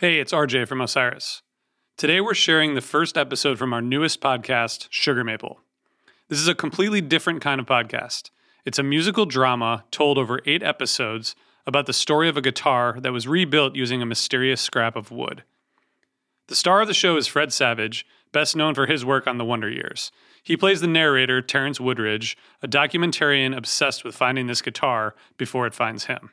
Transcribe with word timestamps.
Hey, 0.00 0.18
it's 0.18 0.32
RJ 0.32 0.66
from 0.66 0.80
Osiris. 0.80 1.42
Today 1.98 2.22
we're 2.22 2.32
sharing 2.32 2.74
the 2.74 2.80
first 2.80 3.18
episode 3.18 3.58
from 3.58 3.74
our 3.74 3.82
newest 3.82 4.22
podcast, 4.22 4.86
Sugar 4.88 5.22
Maple. 5.22 5.60
This 6.28 6.38
is 6.38 6.48
a 6.48 6.54
completely 6.54 7.02
different 7.02 7.42
kind 7.42 7.60
of 7.60 7.66
podcast. 7.66 8.30
It's 8.64 8.78
a 8.78 8.82
musical 8.82 9.26
drama 9.26 9.84
told 9.90 10.16
over 10.16 10.40
eight 10.46 10.62
episodes 10.62 11.36
about 11.66 11.84
the 11.84 11.92
story 11.92 12.30
of 12.30 12.38
a 12.38 12.40
guitar 12.40 12.98
that 12.98 13.12
was 13.12 13.28
rebuilt 13.28 13.76
using 13.76 14.00
a 14.00 14.06
mysterious 14.06 14.62
scrap 14.62 14.96
of 14.96 15.10
wood. 15.10 15.42
The 16.46 16.56
star 16.56 16.80
of 16.80 16.88
the 16.88 16.94
show 16.94 17.18
is 17.18 17.26
Fred 17.26 17.52
Savage, 17.52 18.06
best 18.32 18.56
known 18.56 18.74
for 18.74 18.86
his 18.86 19.04
work 19.04 19.26
on 19.26 19.36
The 19.36 19.44
Wonder 19.44 19.68
Years. 19.68 20.10
He 20.42 20.56
plays 20.56 20.80
the 20.80 20.86
narrator, 20.86 21.42
Terrence 21.42 21.78
Woodridge, 21.78 22.38
a 22.62 22.66
documentarian 22.66 23.54
obsessed 23.54 24.02
with 24.02 24.16
finding 24.16 24.46
this 24.46 24.62
guitar 24.62 25.14
before 25.36 25.66
it 25.66 25.74
finds 25.74 26.06
him. 26.06 26.30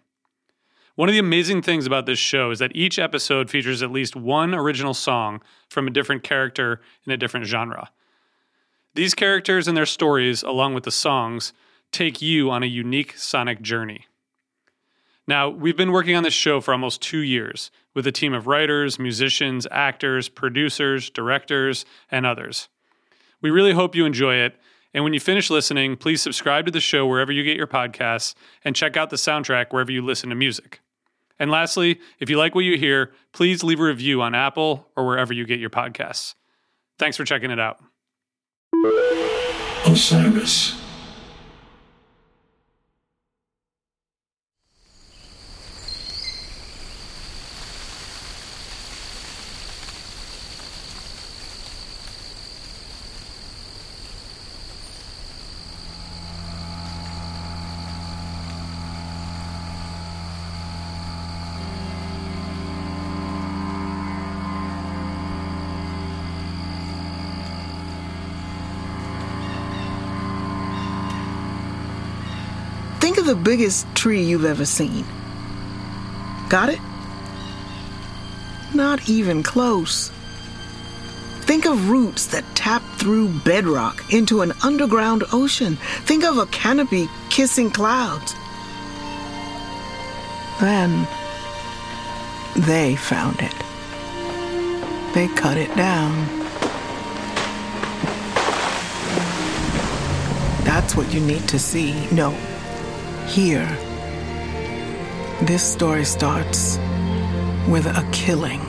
One 0.98 1.09
of 1.09 1.14
the 1.14 1.20
amazing 1.20 1.61
things 1.61 1.86
about 1.86 2.07
this 2.07 2.18
show 2.18 2.50
is 2.50 2.57
that 2.57 2.75
each 2.75 2.97
episode 2.97 3.52
features 3.52 3.84
at 3.84 3.91
least 3.91 4.16
one 4.16 4.55
original 4.55 4.96
song 4.96 5.43
from 5.69 5.86
a 5.86 5.92
different 5.92 6.24
character 6.24 6.82
in 7.05 7.14
a 7.14 7.18
different 7.18 7.46
genre. 7.46 7.92
These 8.96 9.14
characters 9.14 9.68
and 9.68 9.78
their 9.78 9.86
stories, 9.86 10.41
along 10.41 10.74
with 10.74 10.86
the 10.86 10.91
songs, 10.91 11.54
take 11.91 12.19
you 12.19 12.50
on 12.50 12.64
a 12.64 12.65
unique 12.65 13.15
sonic 13.15 13.61
journey. 13.61 14.07
Now, 15.28 15.50
we've 15.50 15.78
been 15.78 15.91
working 15.91 16.15
on 16.15 16.24
this 16.24 16.33
show 16.33 16.61
for 16.61 16.71
almost 16.71 17.00
two 17.00 17.19
years 17.19 17.69
with 17.93 18.07
a 18.07 18.11
team 18.11 18.33
of 18.33 18.47
writers, 18.47 18.97
musicians, 18.97 19.68
actors, 19.69 20.29
producers, 20.29 21.11
directors, 21.11 21.86
and 22.10 22.25
others. 22.25 22.69
We 23.39 23.52
really 23.52 23.74
hope 23.74 23.96
you 23.96 24.07
enjoy 24.07 24.38
it. 24.38 24.55
And 24.96 25.04
when 25.04 25.14
you 25.14 25.19
finish 25.19 25.52
listening, 25.52 25.96
please 25.96 26.24
subscribe 26.24 26.66
to 26.66 26.71
the 26.71 26.82
show 26.82 27.05
wherever 27.05 27.32
you 27.32 27.43
get 27.43 27.55
your 27.55 27.68
podcasts 27.68 28.33
and 28.66 28.75
check 28.75 28.97
out 28.97 29.11
the 29.11 29.16
soundtrack 29.16 29.68
wherever 29.69 29.91
you 29.91 30.02
listen 30.02 30.29
to 30.29 30.36
music. 30.36 30.79
And 31.39 31.51
lastly, 31.51 32.00
if 32.19 32.30
you 32.30 32.38
like 32.38 32.55
what 32.55 32.64
you 32.64 32.77
hear, 32.77 33.11
please 33.31 33.64
leave 33.64 33.80
a 33.80 33.83
review 33.83 34.22
on 34.22 34.33
Apple 34.33 34.88
or 34.95 35.05
wherever 35.05 35.33
you 35.33 35.45
get 35.45 35.59
your 35.59 35.69
podcasts. 35.69 36.33
Thanks 36.97 37.16
for 37.17 37.25
checking 37.25 37.52
it 37.52 37.59
out. 37.59 37.80
Osiris. 39.85 40.86
Think 73.17 73.29
of 73.29 73.35
the 73.35 73.43
biggest 73.43 73.87
tree 73.95 74.21
you've 74.21 74.45
ever 74.45 74.63
seen. 74.63 75.03
Got 76.49 76.69
it? 76.69 76.79
Not 78.75 79.09
even 79.09 79.41
close. 79.41 80.11
Think 81.41 81.65
of 81.65 81.89
roots 81.89 82.27
that 82.27 82.43
tap 82.53 82.83
through 82.99 83.29
bedrock 83.39 84.13
into 84.13 84.41
an 84.41 84.53
underground 84.63 85.23
ocean. 85.33 85.77
Think 86.05 86.25
of 86.25 86.37
a 86.37 86.45
canopy 86.45 87.09
kissing 87.31 87.71
clouds. 87.71 88.35
Then 90.61 91.07
they 92.55 92.97
found 92.97 93.39
it. 93.39 93.55
They 95.15 95.27
cut 95.29 95.57
it 95.57 95.75
down. 95.75 96.13
That's 100.63 100.95
what 100.95 101.11
you 101.11 101.19
need 101.19 101.47
to 101.47 101.58
see. 101.58 102.08
No, 102.11 102.37
here. 103.27 103.67
This 105.42 105.61
story 105.61 106.05
starts 106.05 106.77
with 107.67 107.86
a 107.86 108.08
killing. 108.11 108.61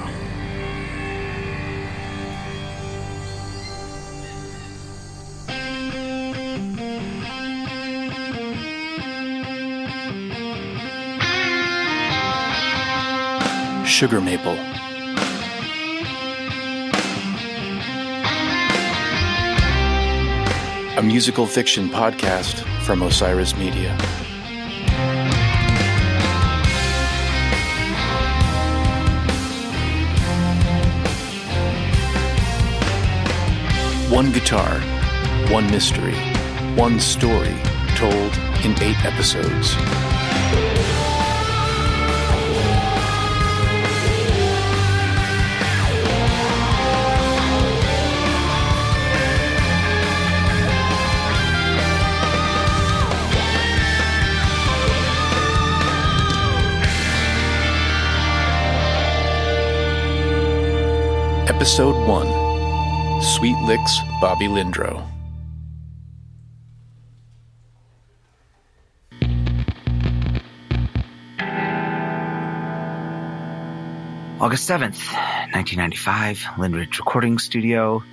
Sugar 13.86 14.20
Maple. 14.20 14.56
A 20.96 21.02
musical 21.02 21.46
fiction 21.46 21.88
podcast 21.88 22.64
from 22.82 23.02
Osiris 23.02 23.56
Media. 23.56 23.96
One 34.10 34.32
guitar, 34.32 34.80
one 35.50 35.70
mystery, 35.70 36.14
one 36.76 36.98
story 36.98 37.54
told 37.94 38.32
in 38.64 38.72
eight 38.82 39.04
episodes. 39.04 39.76
Episode 61.46 62.08
1 62.08 62.47
Sweet 63.20 63.56
Licks 63.64 63.98
Bobby 64.20 64.46
Lindro. 64.46 65.04
August 74.40 74.68
7th, 74.70 75.12
1995, 75.52 76.46
Lindridge 76.58 76.98
Recording 77.00 77.38
Studio, 77.38 78.04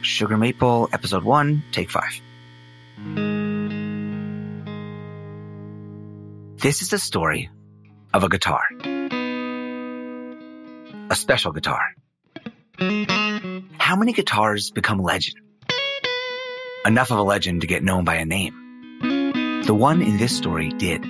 Sugar 0.00 0.38
Maple, 0.38 0.88
Episode 0.94 1.24
1, 1.24 1.62
Take 1.70 1.90
5. 1.90 2.20
This 6.56 6.80
is 6.80 6.88
the 6.88 6.98
story 6.98 7.50
of 8.14 8.24
a 8.24 8.30
guitar. 8.30 8.62
A 11.10 11.14
special 11.14 11.52
guitar. 11.52 11.80
How 13.94 14.00
many 14.00 14.12
guitars 14.12 14.72
become 14.72 14.98
legend? 14.98 15.36
Enough 16.84 17.12
of 17.12 17.18
a 17.18 17.22
legend 17.22 17.60
to 17.60 17.68
get 17.68 17.84
known 17.84 18.02
by 18.02 18.16
a 18.16 18.24
name. 18.24 19.62
The 19.64 19.72
one 19.72 20.02
in 20.02 20.16
this 20.16 20.36
story 20.36 20.70
did. 20.70 21.04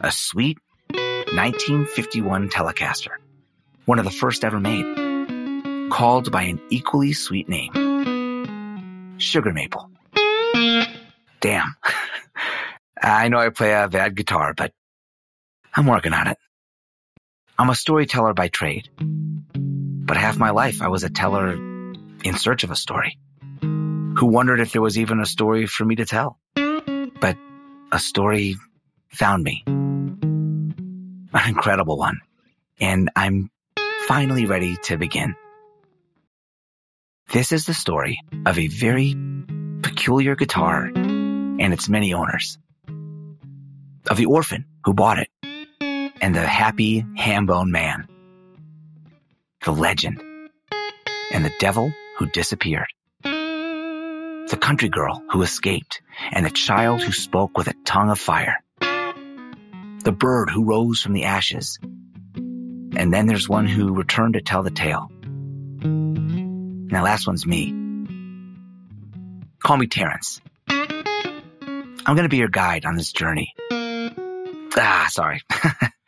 A 0.00 0.10
sweet 0.10 0.58
1951 0.88 2.48
Telecaster 2.48 3.12
one 3.84 4.00
of 4.00 4.04
the 4.04 4.10
first 4.10 4.42
ever 4.42 4.58
made, 4.58 5.88
called 5.92 6.32
by 6.32 6.42
an 6.42 6.60
equally 6.70 7.12
sweet 7.12 7.48
name 7.48 9.14
Sugar 9.18 9.52
Maple. 9.52 9.88
Damn. 11.40 11.76
I 13.00 13.28
know 13.28 13.38
I 13.38 13.50
play 13.50 13.72
a 13.72 13.86
bad 13.86 14.16
guitar, 14.16 14.52
but 14.52 14.72
I'm 15.76 15.86
working 15.86 16.12
on 16.12 16.26
it. 16.26 16.38
I'm 17.56 17.70
a 17.70 17.76
storyteller 17.76 18.34
by 18.34 18.48
trade, 18.48 18.88
but 20.12 20.18
half 20.18 20.36
my 20.36 20.50
life 20.50 20.82
I 20.82 20.88
was 20.88 21.04
a 21.04 21.08
teller 21.08 21.54
in 21.54 22.34
search 22.34 22.64
of 22.64 22.70
a 22.70 22.76
story 22.76 23.18
who 23.62 24.26
wondered 24.26 24.60
if 24.60 24.70
there 24.72 24.82
was 24.82 24.98
even 24.98 25.20
a 25.20 25.24
story 25.24 25.66
for 25.66 25.86
me 25.86 25.94
to 25.96 26.04
tell. 26.04 26.38
But 26.54 27.38
a 27.90 27.98
story 27.98 28.56
found 29.08 29.42
me. 29.42 29.62
An 29.66 31.48
incredible 31.48 31.96
one. 31.96 32.20
And 32.78 33.08
I'm 33.16 33.50
finally 34.06 34.44
ready 34.44 34.76
to 34.82 34.98
begin. 34.98 35.34
This 37.32 37.50
is 37.50 37.64
the 37.64 37.72
story 37.72 38.20
of 38.44 38.58
a 38.58 38.66
very 38.66 39.16
peculiar 39.80 40.36
guitar 40.36 40.90
and 40.94 41.72
its 41.72 41.88
many 41.88 42.12
owners. 42.12 42.58
Of 44.10 44.18
the 44.18 44.26
orphan 44.26 44.66
who 44.84 44.92
bought 44.92 45.20
it 45.20 45.30
and 46.20 46.34
the 46.34 46.46
happy 46.46 47.02
ham-bone 47.16 47.70
man. 47.70 48.08
The 49.64 49.72
legend 49.72 50.20
and 51.32 51.44
the 51.44 51.52
devil 51.58 51.92
who 52.18 52.26
disappeared. 52.26 52.88
The 53.22 54.58
country 54.60 54.88
girl 54.88 55.22
who 55.30 55.42
escaped 55.42 56.02
and 56.32 56.44
the 56.44 56.50
child 56.50 57.02
who 57.02 57.12
spoke 57.12 57.56
with 57.56 57.68
a 57.68 57.74
tongue 57.84 58.10
of 58.10 58.18
fire. 58.18 58.56
The 58.80 60.14
bird 60.16 60.50
who 60.50 60.64
rose 60.64 61.00
from 61.00 61.12
the 61.12 61.24
ashes 61.24 61.78
And 62.96 63.12
then 63.12 63.26
there's 63.26 63.48
one 63.48 63.66
who 63.66 63.94
returned 63.94 64.34
to 64.34 64.42
tell 64.42 64.62
the 64.62 64.70
tale. 64.70 65.10
That 65.80 67.02
last 67.02 67.26
one's 67.26 67.46
me. 67.46 67.72
Call 69.62 69.76
me 69.78 69.86
Terrence. 69.86 70.40
I'm 70.68 72.16
going 72.16 72.24
to 72.24 72.28
be 72.28 72.36
your 72.36 72.48
guide 72.48 72.84
on 72.84 72.96
this 72.96 73.12
journey. 73.12 73.54
Ah, 73.70 75.06
sorry. 75.10 75.40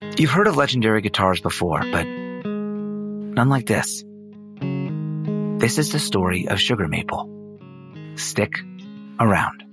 You've 0.00 0.30
heard 0.30 0.46
of 0.46 0.56
legendary 0.56 1.00
guitars 1.00 1.40
before, 1.40 1.80
but 1.80 2.04
none 2.04 3.48
like 3.48 3.66
this. 3.66 4.04
This 5.60 5.76
is 5.76 5.90
the 5.90 5.98
story 5.98 6.46
of 6.46 6.60
Sugar 6.60 6.86
Maple. 6.86 7.28
Stick 8.14 8.60
around. 9.18 9.64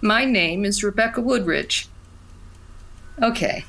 My 0.00 0.24
name 0.24 0.64
is 0.64 0.82
Rebecca 0.82 1.20
Woodridge. 1.20 1.88
Okay, 3.22 3.66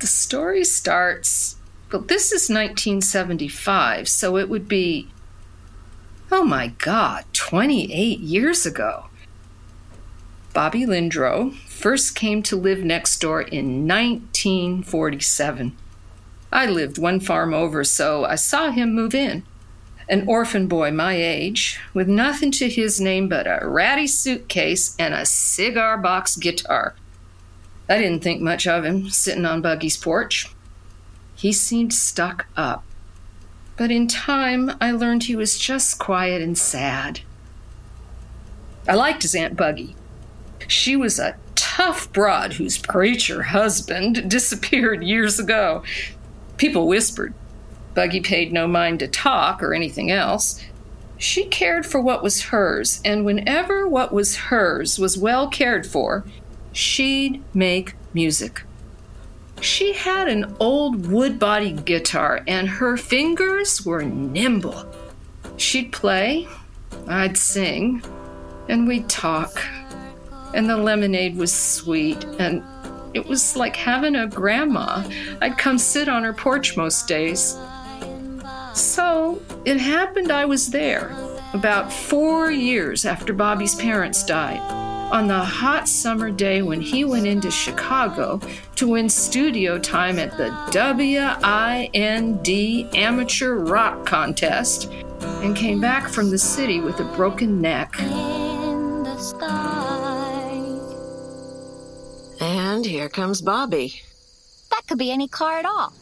the 0.00 0.06
story 0.06 0.62
starts. 0.62 1.53
Well, 1.94 2.02
this 2.02 2.32
is 2.32 2.50
1975, 2.50 4.08
so 4.08 4.36
it 4.36 4.48
would 4.48 4.66
be. 4.66 5.10
Oh 6.32 6.42
my 6.42 6.72
God, 6.78 7.24
28 7.32 8.18
years 8.18 8.66
ago. 8.66 9.04
Bobby 10.52 10.86
Lindro 10.86 11.54
first 11.68 12.16
came 12.16 12.42
to 12.42 12.56
live 12.56 12.82
next 12.82 13.20
door 13.20 13.42
in 13.42 13.86
1947. 13.86 15.76
I 16.50 16.66
lived 16.66 16.98
one 16.98 17.20
farm 17.20 17.54
over, 17.54 17.84
so 17.84 18.24
I 18.24 18.34
saw 18.34 18.72
him 18.72 18.92
move 18.92 19.14
in. 19.14 19.44
An 20.08 20.26
orphan 20.26 20.66
boy 20.66 20.90
my 20.90 21.14
age, 21.14 21.78
with 21.92 22.08
nothing 22.08 22.50
to 22.58 22.68
his 22.68 23.00
name 23.00 23.28
but 23.28 23.46
a 23.46 23.64
ratty 23.64 24.08
suitcase 24.08 24.96
and 24.98 25.14
a 25.14 25.24
cigar 25.24 25.96
box 25.96 26.34
guitar. 26.34 26.96
I 27.88 27.98
didn't 27.98 28.24
think 28.24 28.42
much 28.42 28.66
of 28.66 28.84
him 28.84 29.10
sitting 29.10 29.46
on 29.46 29.62
Buggy's 29.62 29.96
porch. 29.96 30.48
He 31.34 31.52
seemed 31.52 31.92
stuck 31.92 32.46
up. 32.56 32.84
But 33.76 33.90
in 33.90 34.06
time, 34.06 34.70
I 34.80 34.92
learned 34.92 35.24
he 35.24 35.36
was 35.36 35.58
just 35.58 35.98
quiet 35.98 36.40
and 36.40 36.56
sad. 36.56 37.20
I 38.86 38.94
liked 38.94 39.22
his 39.22 39.34
Aunt 39.34 39.56
Buggy. 39.56 39.96
She 40.68 40.94
was 40.96 41.18
a 41.18 41.36
tough 41.54 42.12
broad 42.12 42.54
whose 42.54 42.78
preacher 42.78 43.42
husband 43.44 44.28
disappeared 44.30 45.02
years 45.02 45.40
ago. 45.40 45.82
People 46.56 46.86
whispered. 46.86 47.34
Buggy 47.94 48.20
paid 48.20 48.52
no 48.52 48.66
mind 48.66 49.00
to 49.00 49.08
talk 49.08 49.62
or 49.62 49.74
anything 49.74 50.10
else. 50.10 50.60
She 51.16 51.46
cared 51.46 51.86
for 51.86 52.00
what 52.00 52.22
was 52.22 52.46
hers, 52.46 53.00
and 53.04 53.24
whenever 53.24 53.88
what 53.88 54.12
was 54.12 54.36
hers 54.36 54.98
was 54.98 55.16
well 55.16 55.48
cared 55.48 55.86
for, 55.86 56.24
she'd 56.72 57.42
make 57.54 57.94
music. 58.12 58.62
She 59.60 59.92
had 59.92 60.28
an 60.28 60.54
old 60.60 61.06
wood 61.06 61.38
bodied 61.38 61.84
guitar, 61.84 62.42
and 62.46 62.68
her 62.68 62.96
fingers 62.96 63.84
were 63.84 64.02
nimble. 64.02 64.86
She'd 65.56 65.92
play, 65.92 66.48
I'd 67.08 67.36
sing, 67.36 68.02
and 68.68 68.86
we'd 68.86 69.08
talk. 69.08 69.62
And 70.54 70.68
the 70.68 70.76
lemonade 70.76 71.36
was 71.36 71.52
sweet, 71.52 72.24
and 72.38 72.62
it 73.14 73.26
was 73.26 73.56
like 73.56 73.76
having 73.76 74.16
a 74.16 74.26
grandma. 74.26 75.08
I'd 75.40 75.58
come 75.58 75.78
sit 75.78 76.08
on 76.08 76.24
her 76.24 76.32
porch 76.32 76.76
most 76.76 77.08
days. 77.08 77.56
So 78.74 79.40
it 79.64 79.78
happened 79.78 80.30
I 80.30 80.44
was 80.44 80.70
there 80.70 81.16
about 81.54 81.92
four 81.92 82.50
years 82.50 83.04
after 83.04 83.32
Bobby's 83.32 83.76
parents 83.76 84.24
died 84.24 84.60
on 85.14 85.28
the 85.28 85.38
hot 85.38 85.88
summer 85.88 86.28
day 86.28 86.60
when 86.60 86.80
he 86.80 87.04
went 87.04 87.24
into 87.24 87.48
Chicago 87.48 88.40
to 88.74 88.88
win 88.88 89.08
studio 89.08 89.78
time 89.78 90.18
at 90.18 90.36
the 90.36 90.50
WIND 90.74 92.48
Amateur 92.96 93.54
Rock 93.54 94.04
Contest 94.04 94.90
and 95.20 95.54
came 95.54 95.80
back 95.80 96.08
from 96.08 96.30
the 96.30 96.38
city 96.38 96.80
with 96.80 96.98
a 96.98 97.04
broken 97.14 97.60
neck. 97.60 97.94
And 102.40 102.84
here 102.84 103.08
comes 103.08 103.40
Bobby. 103.40 104.02
That 104.72 104.82
could 104.88 104.98
be 104.98 105.12
any 105.12 105.28
car 105.28 105.60
at 105.60 105.64
all. 105.64 105.92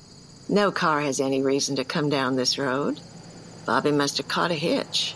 No 0.49 0.73
car 0.73 1.03
has 1.03 1.21
any 1.21 1.43
reason 1.43 1.77
to 1.77 1.85
come 1.85 2.09
down 2.09 2.37
this 2.37 2.57
road. 2.57 2.99
Bobby 3.67 3.93
must 3.93 4.17
have 4.17 4.29
caught 4.29 4.51
a 4.51 4.55
hitch. 4.55 5.15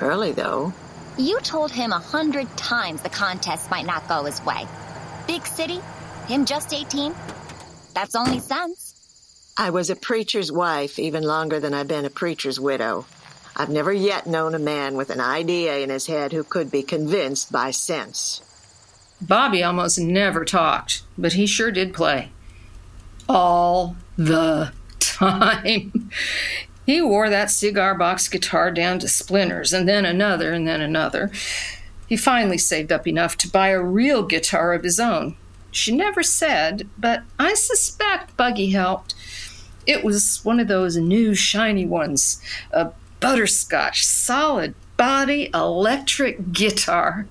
Early, 0.00 0.30
though. 0.30 0.72
You 1.18 1.40
told 1.40 1.70
him 1.70 1.92
a 1.92 1.98
hundred 1.98 2.54
times 2.58 3.00
the 3.00 3.08
contest 3.08 3.70
might 3.70 3.86
not 3.86 4.06
go 4.06 4.24
his 4.24 4.44
way. 4.44 4.66
Big 5.26 5.46
city, 5.46 5.80
him 6.28 6.44
just 6.44 6.74
18. 6.74 7.14
That's 7.94 8.14
only 8.14 8.38
sense. 8.38 9.54
I 9.56 9.70
was 9.70 9.88
a 9.88 9.96
preacher's 9.96 10.52
wife 10.52 10.98
even 10.98 11.22
longer 11.22 11.58
than 11.58 11.72
I've 11.72 11.88
been 11.88 12.04
a 12.04 12.10
preacher's 12.10 12.60
widow. 12.60 13.06
I've 13.56 13.70
never 13.70 13.90
yet 13.90 14.26
known 14.26 14.54
a 14.54 14.58
man 14.58 14.96
with 14.96 15.08
an 15.08 15.20
idea 15.20 15.78
in 15.78 15.88
his 15.88 16.06
head 16.06 16.32
who 16.32 16.44
could 16.44 16.70
be 16.70 16.82
convinced 16.82 17.50
by 17.50 17.70
sense. 17.70 18.42
Bobby 19.22 19.62
almost 19.62 19.98
never 19.98 20.44
talked, 20.44 21.02
but 21.16 21.32
he 21.32 21.46
sure 21.46 21.70
did 21.70 21.94
play. 21.94 22.30
All 23.26 23.96
the 24.18 24.72
time. 24.98 26.10
He 26.86 27.02
wore 27.02 27.28
that 27.28 27.50
cigar 27.50 27.96
box 27.96 28.28
guitar 28.28 28.70
down 28.70 29.00
to 29.00 29.08
splinters, 29.08 29.72
and 29.72 29.88
then 29.88 30.04
another, 30.04 30.52
and 30.52 30.66
then 30.66 30.80
another. 30.80 31.32
He 32.06 32.16
finally 32.16 32.58
saved 32.58 32.92
up 32.92 33.08
enough 33.08 33.36
to 33.38 33.50
buy 33.50 33.68
a 33.68 33.82
real 33.82 34.22
guitar 34.22 34.72
of 34.72 34.84
his 34.84 35.00
own. 35.00 35.36
She 35.72 35.94
never 35.94 36.22
said, 36.22 36.88
but 36.96 37.24
I 37.38 37.54
suspect 37.54 38.36
Buggy 38.36 38.70
helped. 38.70 39.16
It 39.84 40.04
was 40.04 40.44
one 40.44 40.60
of 40.60 40.68
those 40.68 40.96
new 40.96 41.34
shiny 41.34 41.84
ones, 41.84 42.40
a 42.70 42.92
butterscotch, 43.18 44.06
solid 44.06 44.74
body 44.96 45.50
electric 45.52 46.52
guitar. 46.52 47.26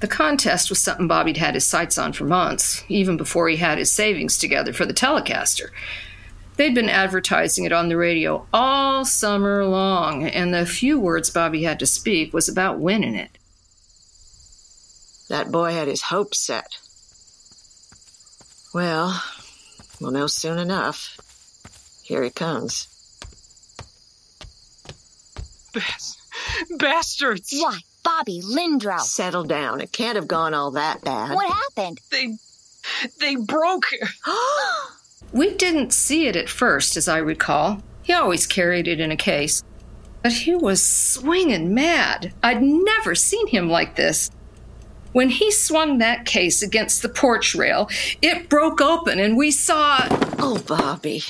The 0.00 0.08
contest 0.08 0.70
was 0.70 0.82
something 0.82 1.08
Bobby'd 1.08 1.36
had 1.36 1.54
his 1.54 1.66
sights 1.66 1.98
on 1.98 2.12
for 2.12 2.24
months, 2.24 2.84
even 2.88 3.16
before 3.16 3.48
he 3.48 3.56
had 3.56 3.78
his 3.78 3.92
savings 3.92 4.38
together 4.38 4.72
for 4.72 4.86
the 4.86 4.94
Telecaster. 4.94 5.70
They'd 6.56 6.74
been 6.74 6.88
advertising 6.88 7.64
it 7.64 7.72
on 7.72 7.88
the 7.88 7.98
radio 7.98 8.46
all 8.52 9.04
summer 9.04 9.64
long, 9.66 10.24
and 10.26 10.54
the 10.54 10.64
few 10.64 10.98
words 10.98 11.28
Bobby 11.28 11.64
had 11.64 11.78
to 11.80 11.86
speak 11.86 12.32
was 12.32 12.48
about 12.48 12.78
winning 12.78 13.14
it. 13.14 13.30
That 15.28 15.52
boy 15.52 15.72
had 15.72 15.88
his 15.88 16.02
hopes 16.02 16.38
set. 16.38 16.78
Well, 18.72 19.22
we'll 20.00 20.12
know 20.12 20.26
soon 20.26 20.58
enough. 20.58 21.18
Here 22.02 22.22
he 22.22 22.30
comes. 22.30 22.88
Bas- 25.74 26.16
bastards! 26.78 27.52
Why, 27.52 27.80
Bobby 28.02 28.40
Lindro. 28.42 29.00
Settle 29.00 29.44
down. 29.44 29.82
It 29.82 29.92
can't 29.92 30.16
have 30.16 30.28
gone 30.28 30.54
all 30.54 30.70
that 30.70 31.04
bad. 31.04 31.34
What 31.34 31.52
happened? 31.52 32.00
They, 32.10 32.36
they 33.20 33.36
broke. 33.36 33.86
We 35.32 35.54
didn't 35.54 35.92
see 35.92 36.26
it 36.26 36.36
at 36.36 36.48
first, 36.48 36.96
as 36.96 37.08
I 37.08 37.18
recall. 37.18 37.82
He 38.02 38.12
always 38.12 38.46
carried 38.46 38.88
it 38.88 39.00
in 39.00 39.10
a 39.10 39.16
case. 39.16 39.62
But 40.22 40.32
he 40.32 40.54
was 40.54 40.82
swinging 40.82 41.74
mad. 41.74 42.32
I'd 42.42 42.62
never 42.62 43.14
seen 43.14 43.46
him 43.48 43.68
like 43.68 43.96
this. 43.96 44.30
When 45.12 45.30
he 45.30 45.50
swung 45.50 45.98
that 45.98 46.26
case 46.26 46.62
against 46.62 47.02
the 47.02 47.08
porch 47.08 47.54
rail, 47.54 47.88
it 48.20 48.48
broke 48.48 48.80
open 48.80 49.18
and 49.18 49.36
we 49.36 49.50
saw. 49.50 50.06
Oh, 50.38 50.62
Bobby. 50.66 51.22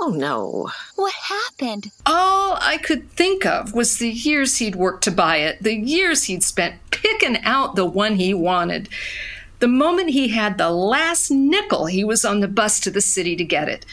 Oh, 0.00 0.10
no. 0.10 0.70
What 0.96 1.12
happened? 1.12 1.90
All 2.06 2.58
I 2.60 2.78
could 2.78 3.10
think 3.12 3.46
of 3.46 3.72
was 3.72 3.98
the 3.98 4.10
years 4.10 4.58
he'd 4.58 4.76
worked 4.76 5.04
to 5.04 5.10
buy 5.10 5.36
it, 5.36 5.62
the 5.62 5.74
years 5.74 6.24
he'd 6.24 6.42
spent 6.42 6.76
picking 6.90 7.38
out 7.44 7.74
the 7.74 7.86
one 7.86 8.16
he 8.16 8.34
wanted. 8.34 8.88
The 9.62 9.68
moment 9.68 10.10
he 10.10 10.26
had 10.26 10.58
the 10.58 10.72
last 10.72 11.30
nickel, 11.30 11.86
he 11.86 12.02
was 12.02 12.24
on 12.24 12.40
the 12.40 12.48
bus 12.48 12.80
to 12.80 12.90
the 12.90 13.00
city 13.00 13.36
to 13.36 13.44
get 13.44 13.68
it. 13.68 13.86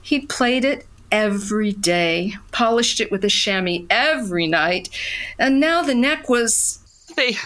He'd 0.00 0.30
played 0.30 0.64
it 0.64 0.86
every 1.12 1.72
day, 1.72 2.32
polished 2.50 2.98
it 3.02 3.10
with 3.10 3.22
a 3.22 3.28
chamois 3.28 3.84
every 3.90 4.46
night, 4.46 4.88
and 5.38 5.60
now 5.60 5.82
the 5.82 5.94
neck 5.94 6.30
was. 6.30 6.78
They, 7.14 7.36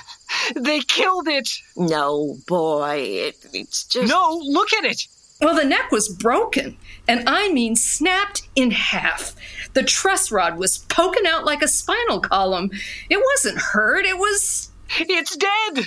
they 0.54 0.78
killed 0.78 1.26
it. 1.26 1.48
No, 1.76 2.36
boy. 2.46 2.98
It, 2.98 3.44
it's 3.52 3.84
just. 3.84 4.08
No, 4.08 4.40
look 4.44 4.72
at 4.72 4.84
it. 4.84 5.08
Well, 5.40 5.56
the 5.56 5.64
neck 5.64 5.90
was 5.90 6.08
broken, 6.08 6.76
and 7.08 7.28
I 7.28 7.52
mean 7.52 7.74
snapped 7.74 8.46
in 8.54 8.70
half. 8.70 9.34
The 9.74 9.82
truss 9.82 10.30
rod 10.30 10.56
was 10.56 10.78
poking 10.78 11.26
out 11.26 11.44
like 11.44 11.62
a 11.62 11.68
spinal 11.68 12.20
column. 12.20 12.70
It 13.08 13.20
wasn't 13.20 13.58
hurt, 13.58 14.06
it 14.06 14.18
was. 14.18 14.70
It's 15.00 15.36
dead. 15.36 15.86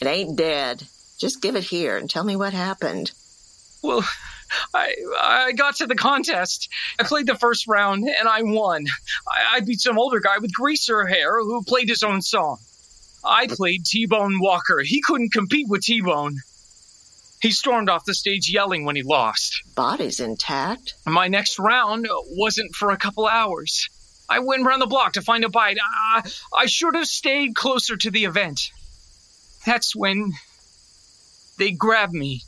It 0.00 0.06
ain't 0.06 0.36
dead. 0.36 0.82
Just 1.18 1.40
give 1.40 1.56
it 1.56 1.64
here 1.64 1.96
and 1.96 2.10
tell 2.10 2.24
me 2.24 2.36
what 2.36 2.52
happened. 2.52 3.12
Well, 3.82 4.04
I 4.72 4.94
I 5.20 5.52
got 5.52 5.76
to 5.76 5.86
the 5.86 5.94
contest. 5.94 6.68
I 6.98 7.04
played 7.04 7.26
the 7.26 7.36
first 7.36 7.66
round 7.66 8.04
and 8.08 8.28
I 8.28 8.42
won. 8.42 8.86
I, 9.28 9.56
I 9.56 9.60
beat 9.60 9.80
some 9.80 9.98
older 9.98 10.20
guy 10.20 10.38
with 10.38 10.52
greaser 10.52 11.06
hair 11.06 11.38
who 11.38 11.62
played 11.62 11.88
his 11.88 12.02
own 12.02 12.22
song. 12.22 12.58
I 13.24 13.46
played 13.46 13.86
T-Bone 13.86 14.38
Walker. 14.38 14.80
He 14.84 15.00
couldn't 15.00 15.32
compete 15.32 15.68
with 15.68 15.82
T-Bone. 15.82 16.36
He 17.40 17.50
stormed 17.50 17.88
off 17.88 18.04
the 18.04 18.14
stage 18.14 18.50
yelling 18.52 18.84
when 18.84 18.96
he 18.96 19.02
lost. 19.02 19.62
Body's 19.74 20.20
intact. 20.20 20.94
My 21.06 21.28
next 21.28 21.58
round 21.58 22.06
wasn't 22.30 22.74
for 22.74 22.90
a 22.90 22.96
couple 22.96 23.26
hours. 23.26 23.88
I 24.28 24.40
went 24.40 24.66
around 24.66 24.80
the 24.80 24.86
block 24.86 25.14
to 25.14 25.22
find 25.22 25.44
a 25.44 25.48
bite. 25.48 25.78
I, 25.82 26.22
I 26.56 26.66
should 26.66 26.94
have 26.94 27.06
stayed 27.06 27.54
closer 27.54 27.96
to 27.96 28.10
the 28.10 28.24
event. 28.24 28.70
That's 29.66 29.94
when 29.96 30.32
they 31.58 31.72
grabbed 31.72 32.12
me. 32.12 32.42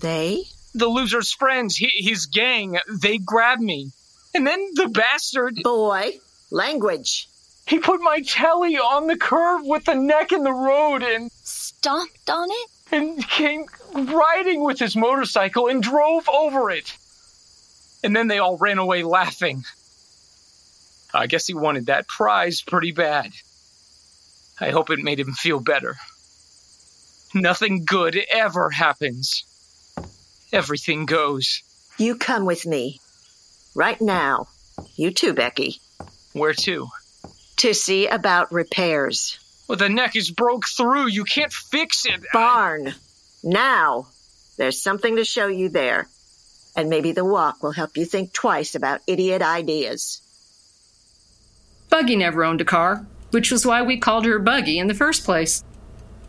They? 0.00 0.44
The 0.74 0.88
loser's 0.88 1.32
friends, 1.32 1.78
hi- 1.80 1.90
his 1.96 2.26
gang, 2.26 2.78
they 3.00 3.18
grabbed 3.18 3.62
me. 3.62 3.90
And 4.34 4.46
then 4.46 4.70
the 4.74 4.88
bastard, 4.88 5.56
Boy, 5.64 6.12
language. 6.50 7.28
he 7.66 7.78
put 7.78 8.00
my 8.00 8.20
telly 8.20 8.76
on 8.76 9.06
the 9.06 9.16
curb 9.16 9.62
with 9.64 9.84
the 9.84 9.94
neck 9.94 10.32
in 10.32 10.42
the 10.44 10.52
road 10.52 11.02
and, 11.02 11.30
Stomped 11.32 12.28
on 12.30 12.48
it? 12.50 12.70
and 12.92 13.26
came 13.28 13.66
riding 13.94 14.62
with 14.62 14.78
his 14.78 14.94
motorcycle 14.96 15.66
and 15.68 15.82
drove 15.82 16.28
over 16.28 16.70
it. 16.70 16.96
And 18.04 18.14
then 18.14 18.28
they 18.28 18.38
all 18.38 18.56
ran 18.56 18.78
away 18.78 19.02
laughing. 19.02 19.64
I 21.12 21.26
guess 21.26 21.46
he 21.46 21.54
wanted 21.54 21.86
that 21.86 22.06
prize 22.06 22.62
pretty 22.62 22.92
bad. 22.92 23.32
I 24.60 24.70
hope 24.70 24.90
it 24.90 24.98
made 25.00 25.18
him 25.20 25.32
feel 25.32 25.58
better. 25.60 25.96
Nothing 27.40 27.84
good 27.84 28.18
ever 28.30 28.70
happens. 28.70 29.44
Everything 30.52 31.06
goes. 31.06 31.62
You 31.96 32.16
come 32.16 32.46
with 32.46 32.66
me. 32.66 33.00
Right 33.74 34.00
now. 34.00 34.48
You 34.96 35.12
too, 35.12 35.34
Becky. 35.34 35.80
Where 36.32 36.52
to? 36.54 36.88
To 37.58 37.74
see 37.74 38.08
about 38.08 38.52
repairs. 38.52 39.38
Well, 39.68 39.78
the 39.78 39.88
neck 39.88 40.16
is 40.16 40.30
broke 40.30 40.64
through. 40.66 41.08
You 41.08 41.24
can't 41.24 41.52
fix 41.52 42.06
it. 42.06 42.20
Barn. 42.32 42.94
Now. 43.44 44.08
There's 44.56 44.82
something 44.82 45.16
to 45.16 45.24
show 45.24 45.46
you 45.46 45.68
there. 45.68 46.08
And 46.74 46.90
maybe 46.90 47.12
the 47.12 47.24
walk 47.24 47.62
will 47.62 47.72
help 47.72 47.96
you 47.96 48.04
think 48.04 48.32
twice 48.32 48.74
about 48.74 49.00
idiot 49.06 49.42
ideas. 49.42 50.22
Buggy 51.88 52.16
never 52.16 52.44
owned 52.44 52.60
a 52.60 52.64
car, 52.64 53.06
which 53.30 53.52
was 53.52 53.64
why 53.64 53.82
we 53.82 53.98
called 53.98 54.24
her 54.26 54.38
Buggy 54.38 54.78
in 54.78 54.88
the 54.88 54.94
first 54.94 55.24
place. 55.24 55.62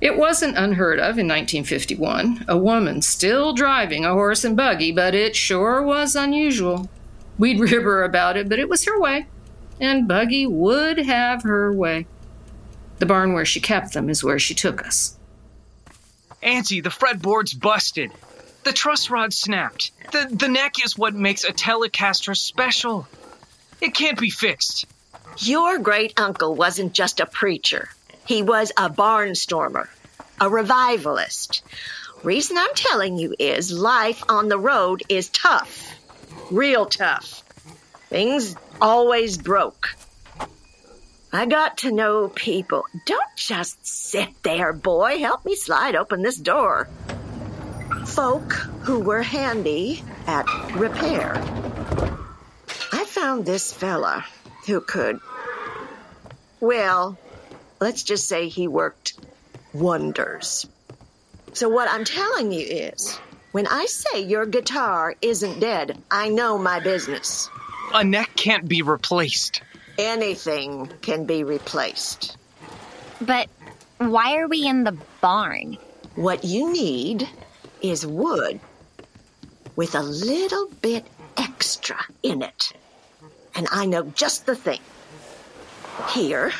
It 0.01 0.17
wasn't 0.17 0.57
unheard 0.57 0.99
of 0.99 1.17
in 1.17 1.27
1951, 1.27 2.45
a 2.47 2.57
woman 2.57 3.01
still 3.01 3.53
driving 3.53 4.05
a 4.05 4.13
horse 4.13 4.45
and 4.45 4.55
buggy, 4.55 4.93
but 4.93 5.13
it 5.13 5.35
sure 5.35 5.83
was 5.83 6.15
unusual. 6.15 6.89
We'd 7.37 7.59
rib 7.71 7.83
her 7.83 8.03
about 8.03 8.37
it, 8.37 8.47
but 8.47 8.59
it 8.59 8.69
was 8.69 8.85
her 8.85 8.99
way, 8.99 9.27
and 9.79 10.07
Buggy 10.07 10.47
would 10.47 10.99
have 10.99 11.43
her 11.43 11.73
way. 11.73 12.05
The 12.99 13.05
barn 13.05 13.33
where 13.33 13.45
she 13.45 13.59
kept 13.59 13.93
them 13.93 14.09
is 14.09 14.23
where 14.23 14.39
she 14.39 14.53
took 14.53 14.85
us. 14.85 15.17
Auntie, 16.41 16.81
the 16.81 16.89
fretboard's 16.89 17.53
busted. 17.53 18.11
The 18.63 18.73
truss 18.73 19.09
rod 19.09 19.33
snapped. 19.33 19.91
The, 20.11 20.27
the 20.31 20.47
neck 20.47 20.83
is 20.83 20.97
what 20.97 21.13
makes 21.13 21.43
a 21.43 21.53
Telecaster 21.53 22.35
special. 22.35 23.07
It 23.81 23.93
can't 23.93 24.19
be 24.19 24.29
fixed. 24.29 24.85
Your 25.37 25.79
great 25.79 26.19
uncle 26.19 26.55
wasn't 26.55 26.93
just 26.93 27.19
a 27.19 27.25
preacher. 27.25 27.89
He 28.29 28.43
was 28.43 28.71
a 28.77 28.91
barnstormer, 28.91 29.87
a 30.39 30.47
revivalist. 30.51 31.63
Reason 32.21 32.59
I'm 32.59 32.75
telling 32.75 33.17
you 33.17 33.33
is 33.39 33.71
life 33.71 34.21
on 34.29 34.49
the 34.49 34.59
road 34.59 35.01
is 35.09 35.29
tough. 35.29 35.95
Real 36.51 36.85
tough. 36.85 37.41
Things 38.09 38.55
always 38.79 39.35
broke. 39.39 39.95
I 41.33 41.47
got 41.47 41.79
to 41.79 41.91
know 41.91 42.27
people. 42.27 42.85
Don't 43.07 43.35
just 43.35 43.83
sit 43.83 44.29
there, 44.43 44.73
boy. 44.73 45.17
Help 45.17 45.43
me 45.43 45.55
slide 45.55 45.95
open 45.95 46.21
this 46.21 46.37
door. 46.37 46.87
Folk 48.05 48.53
who 48.83 48.99
were 48.99 49.23
handy 49.23 50.03
at 50.27 50.45
repair. 50.75 51.33
I 52.91 53.05
found 53.05 53.47
this 53.47 53.73
fella 53.73 54.23
who 54.67 54.81
could, 54.81 55.19
well, 56.59 57.17
let's 57.79 58.03
just 58.03 58.27
say 58.27 58.47
he 58.47 58.67
worked 58.67 59.13
wonders. 59.73 60.67
So, 61.53 61.69
what 61.69 61.89
I'm 61.89 62.05
telling 62.05 62.51
you 62.51 62.65
is 62.65 63.17
when 63.51 63.67
I 63.67 63.85
say 63.85 64.21
your 64.21 64.45
guitar 64.45 65.15
isn't 65.21 65.59
dead, 65.59 66.01
I 66.11 66.29
know 66.29 66.57
my 66.57 66.79
business. 66.79 67.49
A 67.93 68.03
neck 68.03 68.29
can't 68.35 68.67
be 68.67 68.81
replaced. 68.83 69.61
Anything 69.97 70.89
can 71.01 71.25
be 71.25 71.43
replaced. 71.43 72.37
But 73.19 73.49
why 73.97 74.37
are 74.37 74.47
we 74.47 74.65
in 74.65 74.83
the 74.83 74.97
barn? 75.21 75.77
What 76.15 76.43
you 76.43 76.71
need 76.71 77.27
is 77.81 78.05
wood 78.05 78.59
with 79.75 79.95
a 79.95 80.01
little 80.01 80.67
bit 80.81 81.05
extra 81.37 81.97
in 82.21 82.41
it. 82.41 82.73
And 83.55 83.67
I 83.71 83.85
know 83.85 84.03
just 84.03 84.45
the 84.45 84.55
thing. 84.55 84.79
Here, 86.09 86.51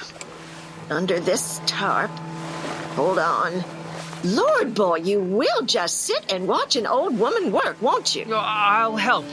under 0.90 1.20
this 1.20 1.62
tarp. 1.66 2.12
Hold 2.96 3.20
on. 3.20 3.64
Lord, 4.24 4.74
boy, 4.74 4.98
you 4.98 5.22
will 5.22 5.62
just 5.64 6.02
sit 6.02 6.34
and 6.34 6.48
watch 6.48 6.76
an 6.76 6.86
old 6.86 7.18
woman 7.18 7.52
work, 7.52 7.82
won't 7.82 8.16
you? 8.16 8.26
I'll 8.34 8.98
help. 8.98 9.26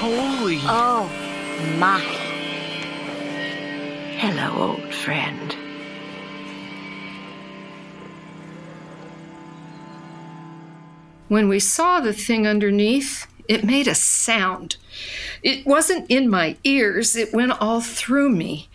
Holy. 0.00 0.58
Oh, 0.62 1.08
my. 1.78 2.00
Hello, 4.18 4.72
old 4.72 4.92
friend. 4.92 5.56
When 11.28 11.48
we 11.48 11.60
saw 11.60 12.00
the 12.00 12.12
thing 12.12 12.46
underneath, 12.46 13.26
it 13.48 13.64
made 13.64 13.88
a 13.88 13.94
sound. 13.94 14.76
It 15.42 15.66
wasn't 15.66 16.10
in 16.10 16.28
my 16.28 16.56
ears, 16.64 17.16
it 17.16 17.32
went 17.32 17.52
all 17.60 17.80
through 17.80 18.30
me. 18.30 18.68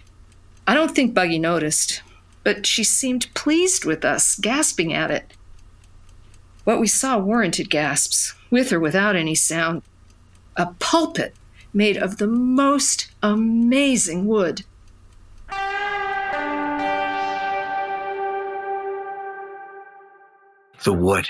I 0.68 0.74
don't 0.74 0.96
think 0.96 1.14
Buggy 1.14 1.40
noticed, 1.40 2.02
but 2.44 2.66
she 2.66 2.84
seemed 2.84 3.34
pleased 3.34 3.86
with 3.86 4.04
us, 4.04 4.36
gasping 4.36 4.92
at 4.92 5.12
it. 5.12 5.34
What 6.64 6.80
we 6.80 6.88
saw 6.88 7.18
warranted 7.18 7.70
gasps, 7.70 8.34
with 8.50 8.72
or 8.72 8.80
without 8.80 9.16
any 9.16 9.36
sound. 9.36 9.84
A 10.56 10.68
pulpit 10.80 11.36
made 11.74 11.98
of 11.98 12.18
the 12.18 12.28
most 12.28 13.12
amazing 13.22 14.26
wood. 14.26 14.64
The 20.84 20.94
wood. 20.94 21.28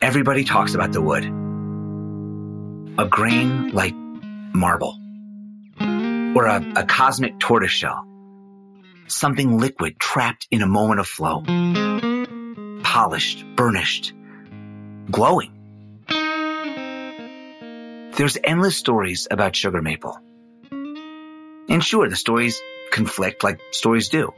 Everybody 0.00 0.44
talks 0.44 0.74
about 0.74 0.92
the 0.92 1.02
wood. 1.02 1.47
A 2.98 3.06
grain 3.06 3.70
like 3.70 3.94
marble. 3.94 4.98
Or 5.80 6.46
a, 6.46 6.72
a 6.74 6.84
cosmic 6.84 7.38
tortoiseshell. 7.38 8.04
Something 9.06 9.56
liquid 9.56 10.00
trapped 10.00 10.48
in 10.50 10.62
a 10.62 10.66
moment 10.66 10.98
of 10.98 11.06
flow. 11.06 11.44
Polished, 12.82 13.44
burnished, 13.54 14.12
glowing. 15.08 15.52
There's 18.16 18.36
endless 18.42 18.76
stories 18.76 19.28
about 19.30 19.54
sugar 19.54 19.80
maple. 19.80 20.18
And 20.72 21.84
sure, 21.84 22.08
the 22.08 22.16
stories 22.16 22.60
conflict 22.90 23.44
like 23.44 23.60
stories 23.70 24.08
do. 24.08 24.34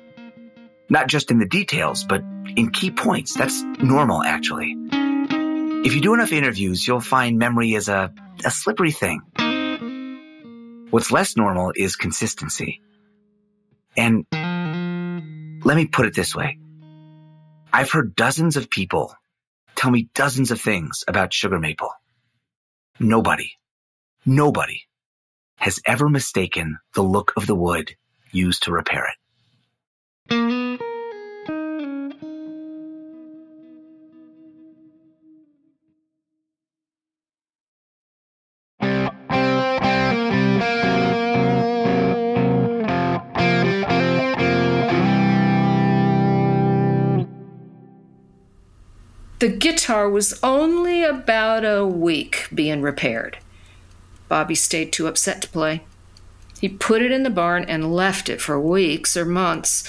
Not 0.90 1.06
just 1.06 1.30
in 1.30 1.38
the 1.38 1.48
details, 1.48 2.04
but 2.04 2.22
in 2.56 2.72
key 2.72 2.90
points. 2.90 3.32
That's 3.32 3.62
normal, 3.62 4.22
actually. 4.22 4.76
If 5.82 5.94
you 5.94 6.02
do 6.02 6.12
enough 6.12 6.30
interviews, 6.30 6.86
you'll 6.86 7.00
find 7.00 7.38
memory 7.38 7.72
is 7.72 7.88
a, 7.88 8.12
a 8.44 8.50
slippery 8.50 8.92
thing. 8.92 9.22
What's 10.90 11.10
less 11.10 11.38
normal 11.38 11.72
is 11.74 11.96
consistency. 11.96 12.82
And 13.96 14.26
let 15.64 15.76
me 15.76 15.86
put 15.86 16.04
it 16.04 16.14
this 16.14 16.36
way. 16.36 16.58
I've 17.72 17.90
heard 17.90 18.14
dozens 18.14 18.58
of 18.58 18.68
people 18.68 19.14
tell 19.74 19.90
me 19.90 20.10
dozens 20.14 20.50
of 20.50 20.60
things 20.60 21.02
about 21.08 21.32
sugar 21.32 21.58
maple. 21.58 21.90
Nobody, 22.98 23.52
nobody 24.26 24.82
has 25.56 25.80
ever 25.86 26.10
mistaken 26.10 26.78
the 26.94 27.02
look 27.02 27.32
of 27.38 27.46
the 27.46 27.54
wood 27.54 27.94
used 28.32 28.64
to 28.64 28.72
repair 28.72 29.06
it. 30.28 30.59
The 49.40 49.48
guitar 49.48 50.06
was 50.06 50.38
only 50.42 51.02
about 51.02 51.64
a 51.64 51.86
week 51.86 52.46
being 52.54 52.82
repaired. 52.82 53.38
Bobby 54.28 54.54
stayed 54.54 54.92
too 54.92 55.06
upset 55.06 55.40
to 55.40 55.48
play. 55.48 55.80
He 56.60 56.68
put 56.68 57.00
it 57.00 57.10
in 57.10 57.22
the 57.22 57.30
barn 57.30 57.64
and 57.64 57.94
left 57.94 58.28
it 58.28 58.42
for 58.42 58.60
weeks 58.60 59.16
or 59.16 59.24
months. 59.24 59.82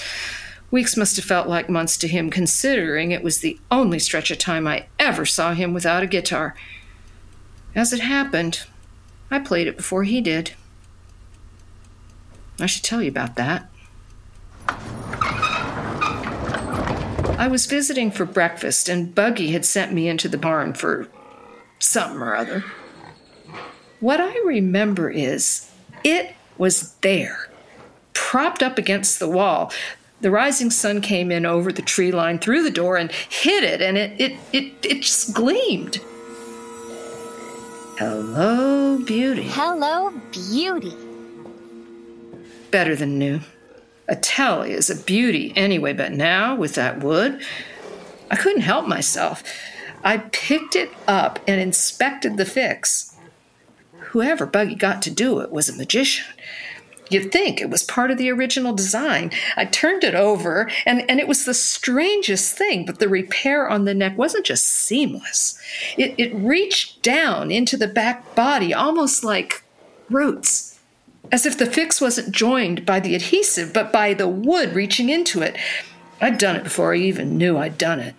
Weeks 0.70 0.96
must 0.96 1.16
have 1.16 1.26
felt 1.26 1.48
like 1.48 1.68
months 1.68 1.98
to 1.98 2.08
him, 2.08 2.30
considering 2.30 3.10
it 3.10 3.22
was 3.22 3.40
the 3.40 3.60
only 3.70 3.98
stretch 3.98 4.30
of 4.30 4.38
time 4.38 4.66
I 4.66 4.86
ever 4.98 5.26
saw 5.26 5.52
him 5.52 5.74
without 5.74 6.02
a 6.02 6.06
guitar. 6.06 6.54
As 7.74 7.92
it 7.92 8.00
happened, 8.00 8.64
I 9.30 9.38
played 9.38 9.66
it 9.66 9.76
before 9.76 10.04
he 10.04 10.22
did. 10.22 10.52
I 12.58 12.64
should 12.64 12.84
tell 12.84 13.02
you 13.02 13.10
about 13.10 13.36
that. 13.36 13.68
I 17.42 17.48
was 17.48 17.66
visiting 17.66 18.12
for 18.12 18.24
breakfast, 18.24 18.88
and 18.88 19.12
Buggy 19.12 19.50
had 19.50 19.64
sent 19.64 19.92
me 19.92 20.06
into 20.08 20.28
the 20.28 20.38
barn 20.38 20.74
for 20.74 21.08
something 21.80 22.20
or 22.20 22.36
other. 22.36 22.62
What 23.98 24.20
I 24.20 24.32
remember 24.44 25.10
is 25.10 25.68
it 26.04 26.36
was 26.56 26.92
there, 27.00 27.50
propped 28.14 28.62
up 28.62 28.78
against 28.78 29.18
the 29.18 29.28
wall. 29.28 29.72
The 30.20 30.30
rising 30.30 30.70
sun 30.70 31.00
came 31.00 31.32
in 31.32 31.44
over 31.44 31.72
the 31.72 31.82
tree 31.82 32.12
line 32.12 32.38
through 32.38 32.62
the 32.62 32.70
door 32.70 32.96
and 32.96 33.10
hit 33.10 33.64
it, 33.64 33.82
and 33.82 33.98
it, 33.98 34.20
it, 34.20 34.38
it, 34.52 34.72
it 34.84 35.02
just 35.02 35.34
gleamed. 35.34 35.96
Hello, 37.98 38.98
beauty. 38.98 39.48
Hello, 39.48 40.12
beauty. 40.30 40.94
Better 42.70 42.94
than 42.94 43.18
new. 43.18 43.40
A 44.12 44.16
telly 44.16 44.72
is 44.72 44.90
a 44.90 45.02
beauty 45.04 45.54
anyway, 45.56 45.94
but 45.94 46.12
now 46.12 46.54
with 46.54 46.74
that 46.74 47.00
wood, 47.02 47.40
I 48.30 48.36
couldn't 48.36 48.60
help 48.60 48.86
myself. 48.86 49.42
I 50.04 50.18
picked 50.18 50.76
it 50.76 50.90
up 51.08 51.38
and 51.48 51.58
inspected 51.58 52.36
the 52.36 52.44
fix. 52.44 53.16
Whoever 54.10 54.44
Buggy 54.44 54.74
got 54.74 55.00
to 55.02 55.10
do 55.10 55.38
it 55.38 55.50
was 55.50 55.70
a 55.70 55.76
magician. 55.78 56.26
You'd 57.08 57.32
think 57.32 57.62
it 57.62 57.70
was 57.70 57.82
part 57.82 58.10
of 58.10 58.18
the 58.18 58.30
original 58.30 58.74
design. 58.74 59.30
I 59.56 59.64
turned 59.64 60.04
it 60.04 60.14
over, 60.14 60.70
and, 60.84 61.08
and 61.10 61.18
it 61.18 61.26
was 61.26 61.46
the 61.46 61.54
strangest 61.54 62.54
thing, 62.54 62.84
but 62.84 62.98
the 62.98 63.08
repair 63.08 63.66
on 63.66 63.86
the 63.86 63.94
neck 63.94 64.18
wasn't 64.18 64.44
just 64.44 64.68
seamless. 64.68 65.58
It, 65.96 66.14
it 66.18 66.34
reached 66.34 67.00
down 67.00 67.50
into 67.50 67.78
the 67.78 67.88
back 67.88 68.34
body, 68.34 68.74
almost 68.74 69.24
like 69.24 69.64
roots, 70.10 70.71
as 71.30 71.46
if 71.46 71.56
the 71.56 71.66
fix 71.66 72.00
wasn't 72.00 72.32
joined 72.34 72.84
by 72.84 72.98
the 73.00 73.14
adhesive, 73.14 73.72
but 73.72 73.92
by 73.92 74.14
the 74.14 74.28
wood 74.28 74.74
reaching 74.74 75.08
into 75.08 75.42
it. 75.42 75.56
I'd 76.20 76.38
done 76.38 76.56
it 76.56 76.64
before 76.64 76.94
I 76.94 76.98
even 76.98 77.38
knew 77.38 77.56
I'd 77.58 77.78
done 77.78 78.00
it. 78.00 78.14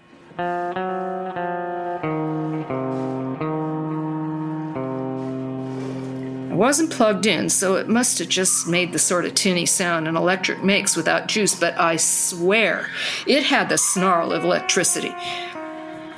I 6.51 6.55
wasn't 6.55 6.91
plugged 6.91 7.25
in, 7.25 7.49
so 7.49 7.75
it 7.75 7.89
must 7.89 8.19
have 8.19 8.29
just 8.29 8.67
made 8.67 8.93
the 8.93 8.99
sort 8.99 9.25
of 9.25 9.35
tinny 9.35 9.65
sound 9.65 10.07
an 10.07 10.15
electric 10.15 10.63
makes 10.63 10.95
without 10.95 11.27
juice, 11.27 11.55
but 11.55 11.77
I 11.79 11.97
swear 11.97 12.89
it 13.27 13.43
had 13.43 13.69
the 13.69 13.77
snarl 13.77 14.31
of 14.31 14.43
electricity. 14.43 15.13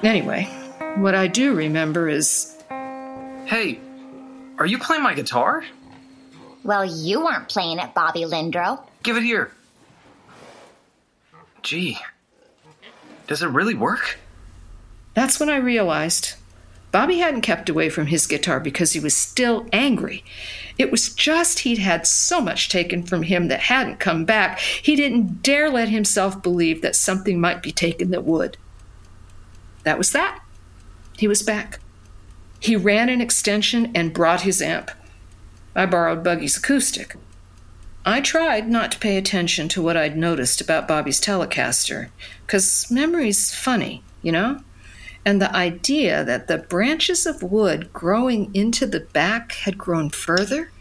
Anyway, 0.04 0.44
what 0.98 1.16
I 1.16 1.28
do 1.28 1.54
remember 1.54 2.10
is 2.10 2.52
Hey, 3.46 3.80
are 4.58 4.66
you 4.66 4.80
playing 4.80 5.04
my 5.04 5.14
guitar? 5.14 5.64
Well, 6.66 6.84
you 6.84 7.24
weren't 7.24 7.48
playing 7.48 7.78
it, 7.78 7.94
Bobby 7.94 8.22
Lindro. 8.22 8.84
Give 9.04 9.16
it 9.18 9.24
here. 9.24 9.52
Gee, 11.62 12.00
does 13.28 13.44
it 13.44 13.48
really 13.48 13.76
work? 13.76 14.18
that's 15.14 15.40
when 15.40 15.50
I 15.50 15.56
realized 15.56 16.34
Bobby 16.92 17.20
hadn't 17.20 17.42
kept 17.42 17.70
away 17.70 17.90
from 17.90 18.08
his 18.08 18.28
guitar 18.28 18.60
because 18.60 18.92
he 18.94 19.00
was 19.00 19.16
still 19.16 19.66
angry. 19.72 20.24
It 20.78 20.92
was 20.92 21.14
just 21.14 21.60
he'd 21.60 21.78
had 21.78 22.06
so 22.06 22.42
much 22.42 22.68
taken 22.68 23.04
from 23.04 23.24
him 23.24 23.48
that 23.48 23.62
hadn't 23.62 24.00
come 24.00 24.26
back, 24.26 24.60
he 24.60 24.96
didn't 24.96 25.44
dare 25.44 25.70
let 25.70 25.90
himself 25.90 26.42
believe 26.42 26.82
that 26.82 26.96
something 26.96 27.40
might 27.40 27.62
be 27.62 27.72
taken 27.72 28.12
that 28.12 28.26
would. 28.26 28.58
That 29.84 29.98
was 29.98 30.12
that. 30.14 30.42
He 31.18 31.28
was 31.28 31.44
back. 31.44 31.80
He 32.60 32.76
ran 32.76 33.10
an 33.10 33.22
extension 33.22 33.92
and 33.96 34.14
brought 34.14 34.42
his 34.42 34.62
amp. 34.62 34.92
I 35.76 35.86
borrowed 35.86 36.24
Buggy's 36.24 36.58
acoustic. 36.58 37.16
I 38.06 38.22
tried 38.22 38.70
not 38.70 38.92
to 38.94 39.00
pay 39.00 39.18
attention 39.18 39.68
to 39.70 39.82
what 39.82 39.98
I'd 39.98 40.16
noticed 40.16 40.62
about 40.62 40.88
Bobby's 40.88 41.20
Telecaster, 41.20 42.10
because 42.46 42.90
memory's 42.90 43.54
funny, 43.54 44.04
you 44.22 44.32
know? 44.32 44.62
And 45.26 45.42
the 45.42 45.54
idea 45.56 46.24
that 46.24 46.48
the 46.48 46.60
branches 46.60 47.26
of 47.26 47.42
wood 47.42 47.92
growing 47.92 48.54
into 48.54 48.86
the 48.86 49.00
back 49.00 49.54
had 49.54 49.78
grown 49.78 50.12
further, 50.12 50.72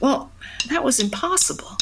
well, 0.00 0.32
that 0.68 0.82
was 0.82 0.98
impossible. 0.98 1.76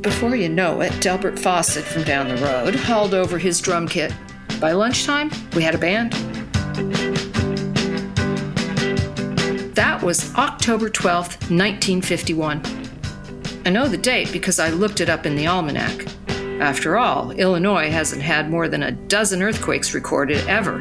Before 0.00 0.34
you 0.34 0.48
know 0.48 0.80
it, 0.80 0.98
Delbert 1.02 1.38
Fawcett 1.38 1.84
from 1.84 2.04
down 2.04 2.28
the 2.28 2.36
road 2.36 2.74
hauled 2.74 3.12
over 3.12 3.36
his 3.36 3.60
drum 3.60 3.86
kit. 3.86 4.14
By 4.58 4.72
lunchtime, 4.72 5.30
we 5.54 5.62
had 5.62 5.74
a 5.74 5.78
band. 5.78 6.14
Was 10.08 10.34
October 10.36 10.88
12th, 10.88 11.50
1951. 11.50 12.62
I 13.66 13.68
know 13.68 13.88
the 13.88 13.98
date 13.98 14.32
because 14.32 14.58
I 14.58 14.70
looked 14.70 15.02
it 15.02 15.10
up 15.10 15.26
in 15.26 15.36
the 15.36 15.46
almanac. 15.46 16.06
After 16.62 16.96
all, 16.96 17.30
Illinois 17.32 17.90
hasn't 17.90 18.22
had 18.22 18.48
more 18.48 18.68
than 18.68 18.84
a 18.84 18.92
dozen 18.92 19.42
earthquakes 19.42 19.92
recorded 19.92 20.48
ever. 20.48 20.78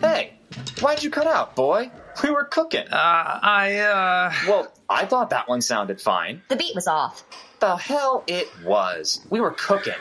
Hey, 0.00 0.34
why'd 0.80 1.02
you 1.02 1.10
cut 1.10 1.26
out, 1.26 1.56
boy? 1.56 1.90
We 2.22 2.30
were 2.30 2.44
cooking. 2.44 2.86
Uh, 2.88 3.38
I, 3.42 3.78
uh. 3.78 4.32
Well, 4.46 4.72
I 4.88 5.04
thought 5.06 5.30
that 5.30 5.48
one 5.48 5.60
sounded 5.60 6.00
fine. 6.00 6.42
The 6.48 6.56
beat 6.56 6.74
was 6.74 6.86
off. 6.86 7.24
The 7.60 7.76
hell 7.76 8.24
it 8.26 8.48
was. 8.64 9.24
We 9.30 9.40
were 9.40 9.52
cooking. 9.52 9.94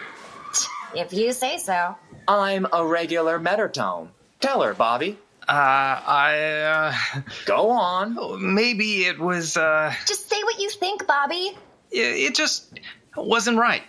If 0.96 1.14
you 1.14 1.34
say 1.34 1.58
so. 1.58 1.96
I'm 2.28 2.68
a 2.74 2.86
regular 2.86 3.40
Metronome. 3.40 4.12
Tell 4.40 4.62
her, 4.62 4.74
Bobby. 4.74 5.18
Uh, 5.48 5.52
I, 5.52 6.94
uh. 7.16 7.22
Go 7.46 7.70
on. 7.70 8.54
Maybe 8.54 9.06
it 9.06 9.20
was, 9.20 9.58
uh. 9.58 9.94
Just 10.06 10.30
say 10.30 10.42
what 10.44 10.60
you 10.60 10.70
think, 10.70 11.08
Bobby. 11.08 11.58
It, 11.92 11.98
it 12.00 12.36
just 12.36 12.80
wasn't 13.16 13.58
right. 13.58 13.84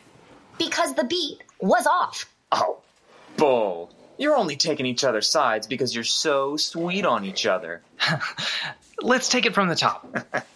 Because 0.59 0.95
the 0.95 1.05
beat 1.05 1.43
was 1.61 1.87
off. 1.87 2.27
Oh, 2.53 2.79
bull. 3.37 3.91
You're 4.19 4.37
only 4.37 4.57
taking 4.57 4.85
each 4.85 5.05
other's 5.05 5.29
sides 5.29 5.67
because 5.67 5.95
you're 5.95 6.05
so 6.05 6.57
sweet 6.57 7.07
on 7.07 7.25
each 7.25 7.47
other. 7.47 7.83
Let's 9.01 9.29
take 9.29 9.47
it 9.47 9.55
from 9.55 9.69
the 9.69 9.77
top. 9.77 10.05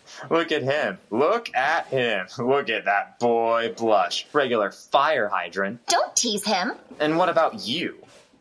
Look 0.30 0.50
at 0.52 0.62
him. 0.62 0.98
Look 1.10 1.54
at 1.54 1.86
him. 1.86 2.26
Look 2.38 2.68
at 2.68 2.86
that 2.86 3.20
boy 3.20 3.72
blush. 3.76 4.26
Regular 4.32 4.72
fire 4.72 5.28
hydrant. 5.28 5.86
Don't 5.86 6.14
tease 6.14 6.44
him. 6.44 6.72
And 6.98 7.16
what 7.16 7.28
about 7.28 7.66
you? 7.66 7.96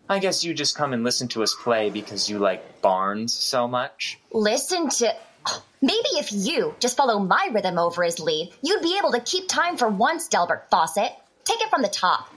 I 0.09 0.19
guess 0.19 0.43
you 0.43 0.53
just 0.53 0.75
come 0.75 0.91
and 0.91 1.03
listen 1.03 1.27
to 1.29 1.43
us 1.43 1.55
play 1.63 1.89
because 1.89 2.29
you 2.29 2.39
like 2.39 2.81
barns 2.81 3.33
so 3.33 3.67
much. 3.67 4.19
Listen 4.33 4.89
to. 4.89 5.13
Maybe 5.81 6.09
if 6.13 6.31
you 6.31 6.75
just 6.79 6.97
follow 6.97 7.19
my 7.19 7.49
rhythm 7.51 7.77
over 7.77 8.03
his 8.03 8.19
lead, 8.19 8.51
you'd 8.61 8.81
be 8.81 8.97
able 8.97 9.11
to 9.13 9.19
keep 9.19 9.47
time 9.47 9.77
for 9.77 9.87
once, 9.87 10.27
Delbert 10.27 10.67
Fawcett. 10.69 11.11
Take 11.45 11.61
it 11.61 11.69
from 11.69 11.81
the 11.81 11.87
top. 11.87 12.31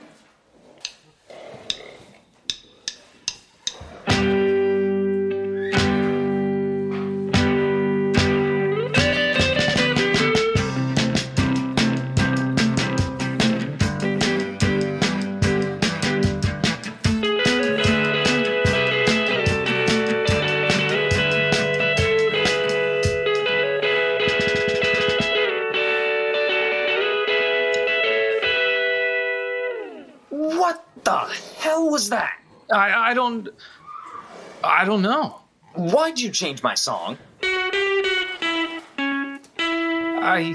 I, 32.75 33.11
I 33.11 33.15
don't. 33.15 33.49
I 34.63 34.85
don't 34.85 35.03
know. 35.03 35.41
Why'd 35.75 36.19
you 36.21 36.31
change 36.31 36.63
my 36.63 36.75
song? 36.75 37.19
I 40.27 40.55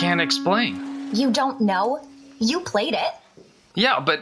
can't 0.00 0.20
explain. 0.20 1.10
You 1.14 1.30
don't 1.30 1.60
know? 1.60 2.06
You 2.38 2.60
played 2.60 2.94
it. 2.94 3.44
Yeah, 3.74 4.00
but 4.00 4.20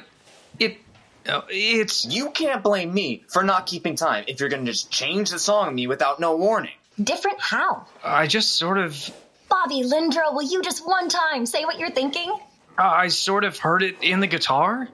it 0.58 0.78
Uh, 1.26 1.42
it's. 1.48 2.04
You 2.04 2.30
can't 2.30 2.62
blame 2.62 2.92
me 2.92 3.24
for 3.28 3.42
not 3.42 3.66
keeping 3.66 3.96
time 3.96 4.24
if 4.28 4.40
you're 4.40 4.48
gonna 4.48 4.64
just 4.64 4.90
change 4.90 5.30
the 5.30 5.38
song 5.38 5.68
on 5.68 5.74
me 5.74 5.86
without 5.86 6.20
no 6.20 6.36
warning. 6.36 6.74
Different 7.02 7.40
how? 7.40 7.86
I 8.04 8.26
just 8.26 8.56
sort 8.56 8.78
of. 8.78 9.10
Bobby 9.48 9.82
Lindro, 9.82 10.32
will 10.32 10.42
you 10.42 10.62
just 10.62 10.86
one 10.86 11.08
time 11.08 11.44
say 11.46 11.64
what 11.64 11.78
you're 11.78 11.90
thinking? 11.90 12.32
I 12.78 13.08
sort 13.08 13.44
of 13.44 13.58
heard 13.58 13.82
it 13.82 13.96
in 14.02 14.20
the 14.20 14.26
guitar. 14.28 14.88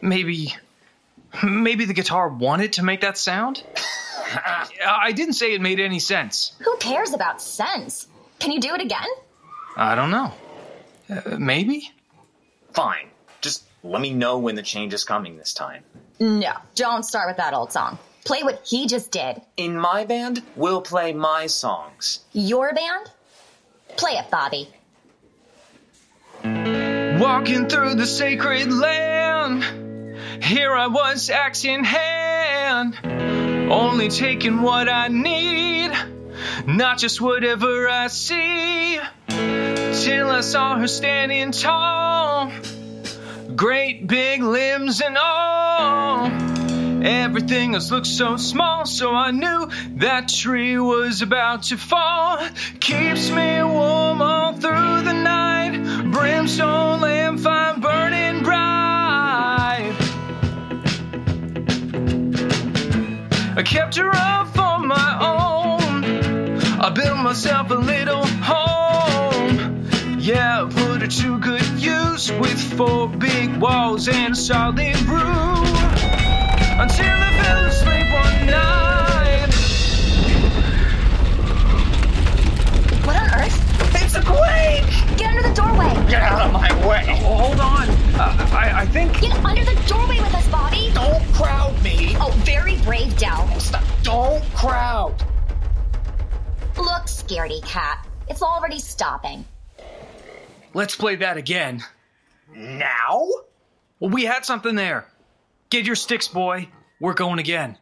Maybe. 0.00 0.54
Maybe 1.42 1.84
the 1.84 1.94
guitar 1.94 2.28
wanted 2.28 2.74
to 2.74 2.82
make 2.82 3.02
that 3.02 3.18
sound? 3.18 3.62
I 4.86 5.12
didn't 5.12 5.34
say 5.34 5.54
it 5.54 5.60
made 5.60 5.80
any 5.80 5.98
sense. 5.98 6.52
Who 6.60 6.76
cares 6.78 7.12
about 7.12 7.42
sense? 7.42 8.08
Can 8.38 8.52
you 8.52 8.60
do 8.60 8.74
it 8.74 8.80
again? 8.80 9.06
I 9.76 9.94
don't 9.94 10.10
know. 10.10 10.32
Uh, 11.08 11.36
maybe? 11.38 11.90
Fine. 12.72 13.08
Just 13.40 13.64
let 13.82 14.00
me 14.00 14.12
know 14.12 14.38
when 14.38 14.54
the 14.54 14.62
change 14.62 14.94
is 14.94 15.04
coming 15.04 15.36
this 15.36 15.54
time. 15.54 15.82
No, 16.18 16.52
don't 16.74 17.04
start 17.04 17.28
with 17.28 17.36
that 17.36 17.54
old 17.54 17.72
song. 17.72 17.98
Play 18.24 18.42
what 18.42 18.62
he 18.66 18.86
just 18.86 19.12
did. 19.12 19.40
In 19.56 19.78
my 19.78 20.04
band, 20.04 20.42
we'll 20.56 20.80
play 20.82 21.12
my 21.12 21.46
songs. 21.46 22.20
Your 22.32 22.72
band? 22.74 23.10
Play 23.96 24.12
it, 24.12 24.30
Bobby. 24.30 24.68
Walking 26.42 27.68
through 27.68 27.94
the 27.94 28.06
sacred 28.06 28.72
land, 28.72 29.62
here 30.42 30.72
I 30.72 30.86
was, 30.86 31.30
axe 31.30 31.64
in 31.64 31.84
hand, 31.84 32.98
only 33.70 34.08
taking 34.08 34.62
what 34.62 34.88
I 34.88 35.08
need, 35.08 35.92
not 36.66 36.98
just 36.98 37.20
whatever 37.20 37.88
I 37.88 38.08
see. 38.08 38.98
Till 39.28 40.30
I 40.30 40.40
saw 40.42 40.78
her 40.78 40.86
standing 40.86 41.52
tall, 41.52 42.52
great 43.54 44.06
big 44.06 44.42
limbs 44.42 45.00
and 45.00 45.16
all. 45.16 46.26
Everything 47.04 47.74
else 47.74 47.90
looked 47.90 48.06
so 48.06 48.36
small, 48.36 48.84
so 48.84 49.14
I 49.14 49.30
knew 49.30 49.68
that 49.96 50.28
tree 50.28 50.78
was 50.78 51.22
about 51.22 51.64
to 51.64 51.76
fall. 51.76 52.38
Keeps 52.80 53.30
me 53.30 53.62
warm 53.62 54.22
all 54.22 54.52
through 54.52 55.02
the 55.02 55.12
night, 55.12 56.10
brimstone 56.12 57.00
lamp 57.00 57.40
fire 57.40 57.55
kept 63.76 63.96
her 63.96 64.10
up 64.10 64.46
for 64.54 64.78
my 64.78 65.10
own. 65.20 66.02
I 66.80 66.88
built 66.88 67.18
myself 67.18 67.70
a 67.70 67.74
little 67.74 68.24
home. 68.40 69.86
Yeah, 70.18 70.64
I 70.64 70.70
put 70.70 71.02
her 71.02 71.06
to 71.06 71.38
good 71.38 71.68
use 71.78 72.32
with 72.32 72.58
four 72.78 73.06
big 73.06 73.54
walls 73.58 74.08
and 74.08 74.32
a 74.32 74.36
solid 74.36 74.96
roof 75.02 75.68
until 76.82 77.16
I 77.26 77.30
fell 77.42 77.64
asleep 77.66 78.08
one 78.24 78.46
night. 78.56 79.52
What 83.04 83.16
on 83.22 83.28
earth? 83.40 83.58
It's 84.02 84.14
a 84.14 84.22
quake! 84.22 85.18
Get 85.18 85.28
under 85.32 85.42
the 85.50 85.54
doorway. 85.54 85.92
Get 86.08 86.22
out 86.22 86.46
of 86.46 86.52
my 86.52 86.70
way! 86.88 87.04
Oh, 87.26 87.36
hold 87.44 87.60
on. 87.60 87.90
Uh, 88.18 88.48
I, 88.52 88.72
I 88.74 88.86
think. 88.86 89.20
Get 89.20 89.36
under 89.44 89.64
the 89.66 89.78
doorway 89.86 90.18
with 90.18 90.34
us, 90.34 90.48
Bobby. 90.48 90.90
Don't 90.94 91.25
crowd 91.36 91.82
me! 91.82 92.16
Oh, 92.18 92.30
very 92.44 92.78
brave, 92.78 93.16
Dell. 93.18 93.46
Stop! 93.60 93.84
Don't 94.02 94.42
crowd! 94.54 95.14
Look, 96.76 97.04
scaredy 97.04 97.62
cat. 97.62 98.06
It's 98.28 98.42
already 98.42 98.78
stopping. 98.78 99.44
Let's 100.72 100.96
play 100.96 101.16
that 101.16 101.36
again. 101.36 101.84
Now? 102.54 103.28
Well, 104.00 104.10
we 104.10 104.24
had 104.24 104.44
something 104.44 104.74
there. 104.74 105.06
Get 105.68 105.84
your 105.84 105.94
sticks, 105.94 106.28
boy. 106.28 106.68
We're 107.00 107.14
going 107.14 107.38
again. 107.38 107.76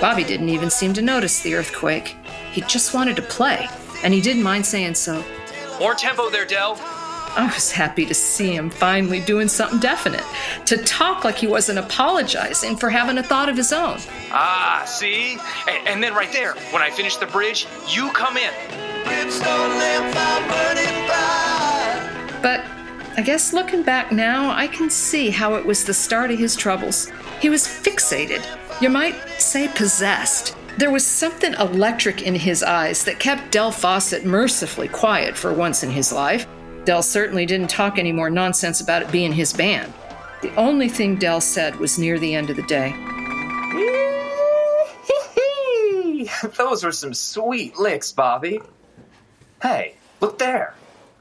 Bobby 0.00 0.24
didn't 0.24 0.48
even 0.48 0.70
seem 0.70 0.94
to 0.94 1.02
notice 1.02 1.40
the 1.40 1.54
earthquake. 1.54 2.16
He 2.52 2.62
just 2.62 2.94
wanted 2.94 3.16
to 3.16 3.22
play, 3.22 3.68
and 4.02 4.14
he 4.14 4.22
didn't 4.22 4.42
mind 4.42 4.64
saying 4.64 4.94
so. 4.94 5.22
More 5.78 5.94
tempo 5.94 6.30
there, 6.30 6.46
Dell. 6.46 6.78
I 7.36 7.50
was 7.54 7.70
happy 7.70 8.06
to 8.06 8.14
see 8.14 8.56
him 8.56 8.70
finally 8.70 9.20
doing 9.20 9.46
something 9.46 9.78
definite, 9.78 10.24
to 10.66 10.78
talk 10.78 11.22
like 11.22 11.36
he 11.36 11.46
wasn't 11.46 11.78
apologizing 11.78 12.76
for 12.76 12.90
having 12.90 13.18
a 13.18 13.22
thought 13.22 13.48
of 13.48 13.56
his 13.56 13.72
own. 13.72 13.98
Ah, 14.32 14.82
see? 14.86 15.38
And, 15.68 15.86
and 15.86 16.02
then 16.02 16.12
right 16.12 16.32
there, 16.32 16.54
when 16.72 16.82
I 16.82 16.90
finish 16.90 17.16
the 17.16 17.26
bridge, 17.26 17.68
you 17.86 18.10
come 18.12 18.36
in. 18.36 18.50
Brimstone 19.04 19.78
lamp 19.78 20.14
fire 20.14 20.48
burning 20.48 21.06
bright. 21.06 22.40
But 22.42 22.64
I 23.16 23.22
guess 23.22 23.52
looking 23.52 23.82
back 23.82 24.10
now, 24.10 24.50
I 24.50 24.66
can 24.66 24.90
see 24.90 25.30
how 25.30 25.54
it 25.54 25.64
was 25.64 25.84
the 25.84 25.94
start 25.94 26.30
of 26.30 26.38
his 26.38 26.56
troubles. 26.56 27.12
He 27.40 27.48
was 27.48 27.64
fixated, 27.66 28.44
you 28.80 28.88
might 28.88 29.14
say 29.38 29.68
possessed. 29.68 30.56
There 30.78 30.90
was 30.90 31.06
something 31.06 31.52
electric 31.54 32.22
in 32.22 32.34
his 32.34 32.62
eyes 32.62 33.04
that 33.04 33.18
kept 33.18 33.52
Del 33.52 33.70
Fawcett 33.70 34.24
mercifully 34.24 34.88
quiet 34.88 35.36
for 35.36 35.52
once 35.52 35.82
in 35.82 35.90
his 35.90 36.12
life. 36.12 36.46
Del 36.84 37.02
certainly 37.02 37.44
didn't 37.44 37.68
talk 37.68 37.98
any 37.98 38.12
more 38.12 38.30
nonsense 38.30 38.80
about 38.80 39.02
it 39.02 39.12
being 39.12 39.32
his 39.32 39.52
band. 39.52 39.92
The 40.40 40.54
only 40.54 40.88
thing 40.88 41.16
Del 41.16 41.42
said 41.42 41.76
was 41.76 41.98
near 41.98 42.18
the 42.18 42.34
end 42.34 42.48
of 42.48 42.56
the 42.56 42.62
day. 42.62 42.94
Those 46.56 46.82
were 46.82 46.92
some 46.92 47.12
sweet 47.12 47.78
licks, 47.78 48.12
Bobby. 48.12 48.60
Hey, 49.60 49.96
look 50.20 50.38
there. 50.38 50.74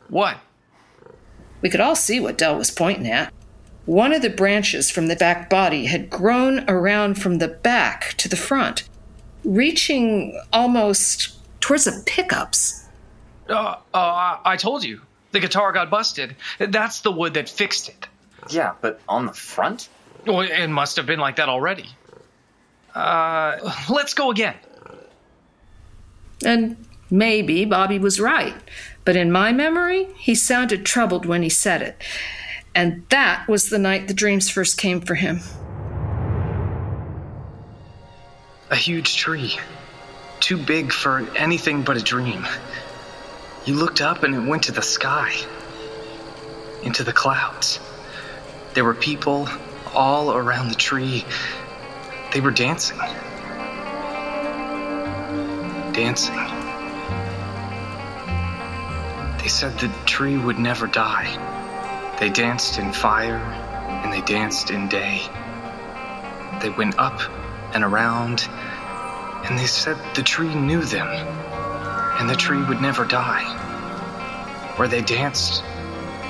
What? 0.07 0.37
We 1.61 1.69
could 1.69 1.81
all 1.81 1.95
see 1.95 2.21
what 2.21 2.37
Del 2.37 2.57
was 2.57 2.71
pointing 2.71 3.07
at. 3.07 3.33
One 3.89 4.13
of 4.13 4.21
the 4.21 4.29
branches 4.29 4.91
from 4.91 5.07
the 5.07 5.15
back 5.15 5.49
body 5.49 5.87
had 5.87 6.11
grown 6.11 6.63
around 6.69 7.19
from 7.19 7.39
the 7.39 7.47
back 7.47 8.13
to 8.17 8.29
the 8.29 8.35
front, 8.35 8.87
reaching 9.43 10.39
almost 10.53 11.35
towards 11.59 11.85
the 11.85 12.03
pickups. 12.05 12.85
Uh, 13.49 13.77
uh, 13.91 14.37
I 14.45 14.57
told 14.57 14.83
you. 14.83 15.01
The 15.31 15.39
guitar 15.39 15.71
got 15.71 15.89
busted. 15.89 16.35
That's 16.59 17.01
the 17.01 17.11
wood 17.11 17.33
that 17.33 17.49
fixed 17.49 17.89
it. 17.89 18.07
Yeah, 18.51 18.75
but 18.79 19.01
on 19.09 19.25
the 19.25 19.33
front? 19.33 19.89
Well, 20.27 20.41
it 20.41 20.67
must 20.67 20.97
have 20.97 21.07
been 21.07 21.19
like 21.19 21.37
that 21.37 21.49
already. 21.49 21.89
Uh, 22.93 23.73
let's 23.89 24.13
go 24.13 24.29
again. 24.29 24.53
And 26.45 26.85
maybe 27.09 27.65
Bobby 27.65 27.97
was 27.97 28.19
right, 28.19 28.53
but 29.03 29.15
in 29.15 29.31
my 29.31 29.51
memory, 29.51 30.09
he 30.15 30.35
sounded 30.35 30.85
troubled 30.85 31.25
when 31.25 31.41
he 31.41 31.49
said 31.49 31.81
it. 31.81 32.03
And 32.79 33.03
that 33.09 33.45
was 33.49 33.69
the 33.69 33.77
night 33.77 34.07
the 34.07 34.13
dreams 34.13 34.49
first 34.49 34.77
came 34.77 35.01
for 35.01 35.13
him. 35.13 35.41
A 38.71 38.75
huge 38.77 39.17
tree. 39.17 39.59
Too 40.39 40.55
big 40.55 40.93
for 40.93 41.27
anything 41.35 41.81
but 41.81 41.97
a 41.97 42.01
dream. 42.01 42.47
You 43.65 43.73
looked 43.75 43.99
up 43.99 44.23
and 44.23 44.33
it 44.33 44.47
went 44.47 44.63
to 44.63 44.71
the 44.71 44.81
sky, 44.81 45.35
into 46.81 47.03
the 47.03 47.11
clouds. 47.11 47.81
There 48.75 48.85
were 48.85 48.95
people 48.95 49.49
all 49.93 50.31
around 50.31 50.69
the 50.69 50.75
tree. 50.75 51.25
They 52.31 52.39
were 52.39 52.51
dancing. 52.51 52.99
Dancing. 55.91 56.37
They 59.39 59.49
said 59.49 59.77
the 59.79 59.91
tree 60.05 60.37
would 60.37 60.59
never 60.59 60.87
die. 60.87 61.48
They 62.19 62.29
danced 62.29 62.77
in 62.77 62.91
fire 62.91 63.37
and 63.37 64.11
they 64.11 64.21
danced 64.21 64.71
in 64.71 64.89
day. 64.89 65.21
They 66.61 66.69
went 66.69 66.99
up 66.99 67.21
and 67.73 67.83
around, 67.83 68.47
and 69.45 69.57
they 69.57 69.65
said 69.65 69.97
the 70.15 70.23
tree 70.23 70.53
knew 70.53 70.83
them, 70.83 71.07
and 71.07 72.29
the 72.29 72.35
tree 72.35 72.61
would 72.61 72.81
never 72.81 73.05
die. 73.05 73.45
Where 74.75 74.87
they 74.87 75.01
danced, 75.01 75.63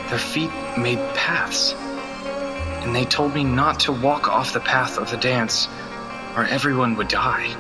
their 0.10 0.20
feet 0.20 0.52
made 0.78 1.00
paths, 1.16 1.74
and 1.74 2.96
they 2.96 3.06
told 3.06 3.34
me 3.34 3.44
not 3.44 3.82
to 3.82 3.92
walk 3.92 4.28
off 4.28 4.54
the 4.54 4.60
path 4.60 4.98
of 4.98 5.10
the 5.10 5.18
dance, 5.18 5.68
or 6.36 6.46
everyone 6.46 6.96
would 6.96 7.08
die. 7.08 7.56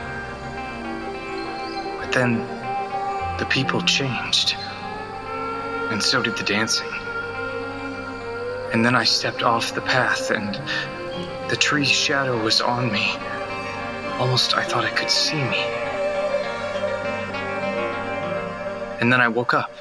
But 2.00 2.12
then 2.12 2.39
the 3.39 3.48
people 3.50 3.82
changed, 3.82 4.56
and 5.89 6.04
so 6.04 6.22
did 6.22 6.38
the 6.38 6.44
dancing. 6.44 6.89
And 8.73 8.86
then 8.86 8.95
I 8.95 9.03
stepped 9.03 9.43
off 9.43 9.73
the 9.73 9.82
path, 9.82 10.32
and 10.32 10.55
the 11.49 11.55
tree's 11.55 11.89
shadow 11.89 12.41
was 12.43 12.62
on 12.62 12.91
me. 12.91 13.15
Almost 14.19 14.55
I 14.55 14.63
thought 14.63 14.86
I 14.86 14.91
could 14.91 15.10
see 15.10 15.36
me. 15.36 15.63
And 19.01 19.12
then 19.12 19.21
I 19.21 19.27
woke 19.27 19.53
up. 19.53 19.71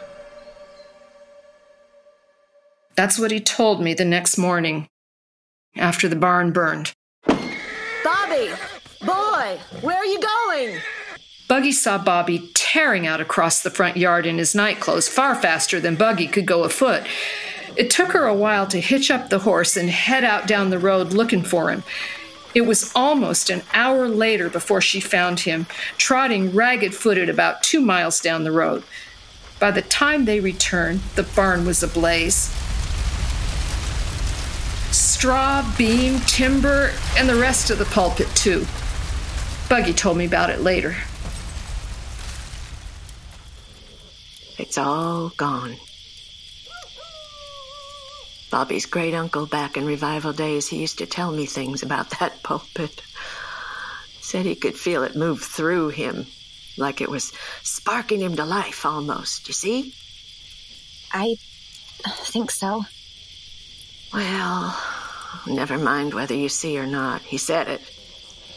That's 2.96 3.18
what 3.18 3.30
he 3.30 3.40
told 3.40 3.80
me 3.80 3.94
the 3.94 4.04
next 4.04 4.38
morning 4.38 4.88
after 5.76 6.08
the 6.08 6.16
barn 6.16 6.52
burned. 6.52 6.92
Bobby! 7.26 8.50
Boy, 9.04 9.58
where 9.82 9.96
are 9.96 10.06
you 10.06 10.20
going? 10.20 10.80
Buggy 11.48 11.72
saw 11.72 11.96
Bobby 11.96 12.50
tearing 12.54 13.06
out 13.06 13.20
across 13.20 13.62
the 13.62 13.70
front 13.70 13.96
yard 13.96 14.26
in 14.26 14.38
his 14.38 14.54
nightclothes 14.54 15.08
far 15.08 15.34
faster 15.34 15.80
than 15.80 15.96
Buggy 15.96 16.26
could 16.26 16.46
go 16.46 16.64
afoot. 16.64 17.02
It 17.78 17.90
took 17.90 18.10
her 18.10 18.26
a 18.26 18.34
while 18.34 18.66
to 18.66 18.80
hitch 18.80 19.08
up 19.08 19.30
the 19.30 19.38
horse 19.38 19.76
and 19.76 19.88
head 19.88 20.24
out 20.24 20.48
down 20.48 20.70
the 20.70 20.80
road 20.80 21.12
looking 21.12 21.44
for 21.44 21.70
him. 21.70 21.84
It 22.52 22.62
was 22.62 22.90
almost 22.92 23.50
an 23.50 23.62
hour 23.72 24.08
later 24.08 24.50
before 24.50 24.80
she 24.80 24.98
found 24.98 25.40
him, 25.40 25.66
trotting 25.96 26.52
ragged 26.56 26.92
footed 26.92 27.28
about 27.28 27.62
two 27.62 27.80
miles 27.80 28.20
down 28.20 28.42
the 28.42 28.50
road. 28.50 28.82
By 29.60 29.70
the 29.70 29.82
time 29.82 30.24
they 30.24 30.40
returned, 30.40 31.02
the 31.14 31.22
barn 31.22 31.64
was 31.64 31.80
ablaze. 31.80 32.52
Straw, 34.90 35.64
beam, 35.78 36.18
timber, 36.20 36.90
and 37.16 37.28
the 37.28 37.36
rest 37.36 37.70
of 37.70 37.78
the 37.78 37.84
pulpit, 37.84 38.28
too. 38.34 38.66
Buggy 39.68 39.92
told 39.92 40.16
me 40.16 40.24
about 40.24 40.50
it 40.50 40.62
later. 40.62 40.96
It's 44.58 44.76
all 44.76 45.28
gone. 45.36 45.76
Bobby's 48.50 48.86
great 48.86 49.14
uncle 49.14 49.46
back 49.46 49.76
in 49.76 49.84
revival 49.84 50.32
days, 50.32 50.68
he 50.68 50.80
used 50.80 50.98
to 50.98 51.06
tell 51.06 51.30
me 51.30 51.46
things 51.46 51.82
about 51.82 52.10
that 52.18 52.42
pulpit. 52.42 53.02
Said 54.20 54.46
he 54.46 54.54
could 54.54 54.76
feel 54.76 55.02
it 55.04 55.16
move 55.16 55.42
through 55.42 55.88
him, 55.88 56.26
like 56.76 57.00
it 57.00 57.10
was 57.10 57.32
sparking 57.62 58.20
him 58.20 58.36
to 58.36 58.44
life 58.44 58.84
almost, 58.84 59.48
you 59.48 59.54
see? 59.54 59.94
I 61.12 61.36
think 62.04 62.50
so. 62.50 62.84
Well, 64.12 64.78
never 65.46 65.78
mind 65.78 66.14
whether 66.14 66.34
you 66.34 66.48
see 66.48 66.78
or 66.78 66.86
not. 66.86 67.22
He 67.22 67.38
said 67.38 67.68
it. 67.68 67.82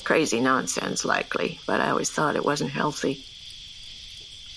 Crazy 0.04 0.39
nonsense, 0.39 1.06
likely, 1.06 1.60
but 1.67 1.80
I 1.80 1.89
always 1.89 2.10
thought 2.10 2.36
it 2.36 2.45
wasn't 2.45 2.71
healthy. 2.71 3.25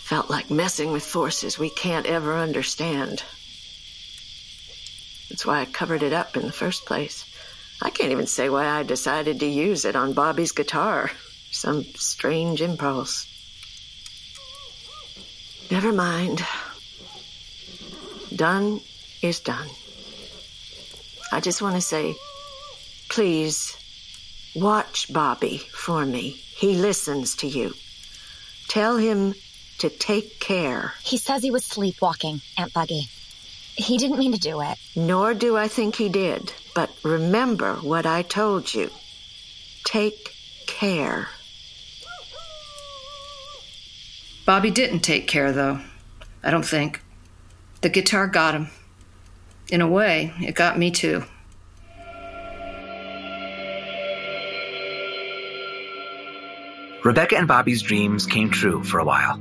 Felt 0.02 0.30
like 0.30 0.50
messing 0.50 0.92
with 0.92 1.04
forces 1.04 1.58
we 1.58 1.70
can't 1.70 2.06
ever 2.06 2.36
understand. 2.36 3.22
That's 5.28 5.46
why 5.46 5.60
I 5.60 5.64
covered 5.64 6.02
it 6.02 6.12
up 6.12 6.36
in 6.36 6.42
the 6.42 6.52
first 6.52 6.86
place. 6.86 7.24
I 7.82 7.90
can't 7.90 8.12
even 8.12 8.26
say 8.26 8.48
why 8.48 8.66
I 8.66 8.82
decided 8.82 9.40
to 9.40 9.46
use 9.46 9.84
it 9.84 9.96
on 9.96 10.12
Bobby's 10.12 10.52
guitar. 10.52 11.10
Some 11.50 11.84
strange 11.94 12.60
impulse. 12.62 13.26
Never 15.70 15.92
mind. 15.92 16.44
Done 18.34 18.80
is 19.22 19.40
done. 19.40 19.68
I 21.32 21.40
just 21.40 21.62
want 21.62 21.74
to 21.74 21.80
say, 21.80 22.14
please, 23.08 23.76
watch 24.54 25.12
Bobby 25.12 25.58
for 25.58 26.04
me. 26.04 26.30
He 26.30 26.74
listens 26.74 27.36
to 27.36 27.46
you. 27.46 27.74
Tell 28.68 28.96
him 28.96 29.34
to 29.78 29.88
take 29.88 30.38
care. 30.38 30.94
He 31.02 31.16
says 31.16 31.42
he 31.42 31.50
was 31.50 31.64
sleepwalking, 31.64 32.40
Aunt 32.56 32.72
Buggy. 32.72 33.08
He 33.76 33.98
didn't 33.98 34.18
mean 34.18 34.32
to 34.32 34.38
do 34.38 34.60
it. 34.60 34.78
Nor 34.94 35.34
do 35.34 35.56
I 35.56 35.68
think 35.68 35.96
he 35.96 36.08
did. 36.08 36.52
But 36.74 36.90
remember 37.02 37.74
what 37.76 38.06
I 38.06 38.22
told 38.22 38.72
you. 38.72 38.90
Take 39.84 40.34
care. 40.66 41.28
Bobby 44.46 44.70
didn't 44.70 45.00
take 45.00 45.26
care, 45.26 45.52
though. 45.52 45.80
I 46.42 46.50
don't 46.50 46.64
think. 46.64 47.02
The 47.80 47.88
guitar 47.88 48.26
got 48.26 48.54
him. 48.54 48.68
In 49.70 49.80
a 49.80 49.88
way, 49.88 50.32
it 50.40 50.54
got 50.54 50.78
me 50.78 50.90
too. 50.90 51.24
Rebecca 57.02 57.36
and 57.36 57.46
Bobby's 57.46 57.82
dreams 57.82 58.26
came 58.26 58.50
true 58.50 58.82
for 58.82 58.98
a 58.98 59.04
while. 59.04 59.38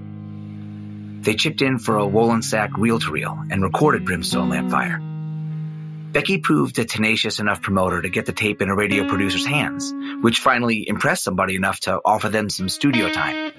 They 1.23 1.35
chipped 1.35 1.61
in 1.61 1.79
for 1.79 1.97
a 1.99 2.05
Wollensak 2.05 2.71
reel 2.77 2.99
to 2.99 3.09
reel 3.09 3.41
and 3.49 3.63
recorded 3.63 4.03
Brimstone 4.03 4.49
Lampfire. 4.49 4.99
Becky 6.11 6.37
proved 6.37 6.77
a 6.79 6.85
tenacious 6.85 7.39
enough 7.39 7.61
promoter 7.61 8.01
to 8.01 8.09
get 8.09 8.25
the 8.25 8.33
tape 8.33 8.61
in 8.61 8.67
a 8.67 8.75
radio 8.75 9.07
producer's 9.07 9.45
hands, 9.45 9.93
which 10.21 10.39
finally 10.39 10.87
impressed 10.87 11.23
somebody 11.23 11.55
enough 11.55 11.79
to 11.81 12.01
offer 12.03 12.27
them 12.27 12.49
some 12.49 12.67
studio 12.67 13.09
time. 13.09 13.53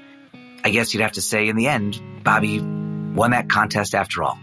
I 0.63 0.71
guess 0.71 0.93
you'd 0.93 1.01
have 1.01 1.13
to 1.13 1.23
say 1.23 1.49
in 1.49 1.57
the 1.57 1.69
end, 1.69 1.99
Bobby 2.23 2.61
won 2.61 3.31
that 3.31 3.49
contest 3.49 3.95
after 3.95 4.23
all. 4.23 4.39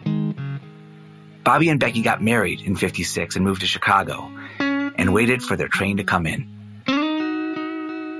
Bobby 1.43 1.69
and 1.69 1.79
Becky 1.79 2.01
got 2.01 2.23
married 2.23 2.61
in 2.61 2.75
56 2.75 3.35
and 3.35 3.45
moved 3.45 3.61
to 3.61 3.67
Chicago 3.67 4.31
and 4.59 5.13
waited 5.13 5.43
for 5.43 5.55
their 5.55 5.67
train 5.67 5.97
to 5.97 6.03
come 6.03 6.25
in. 6.25 6.47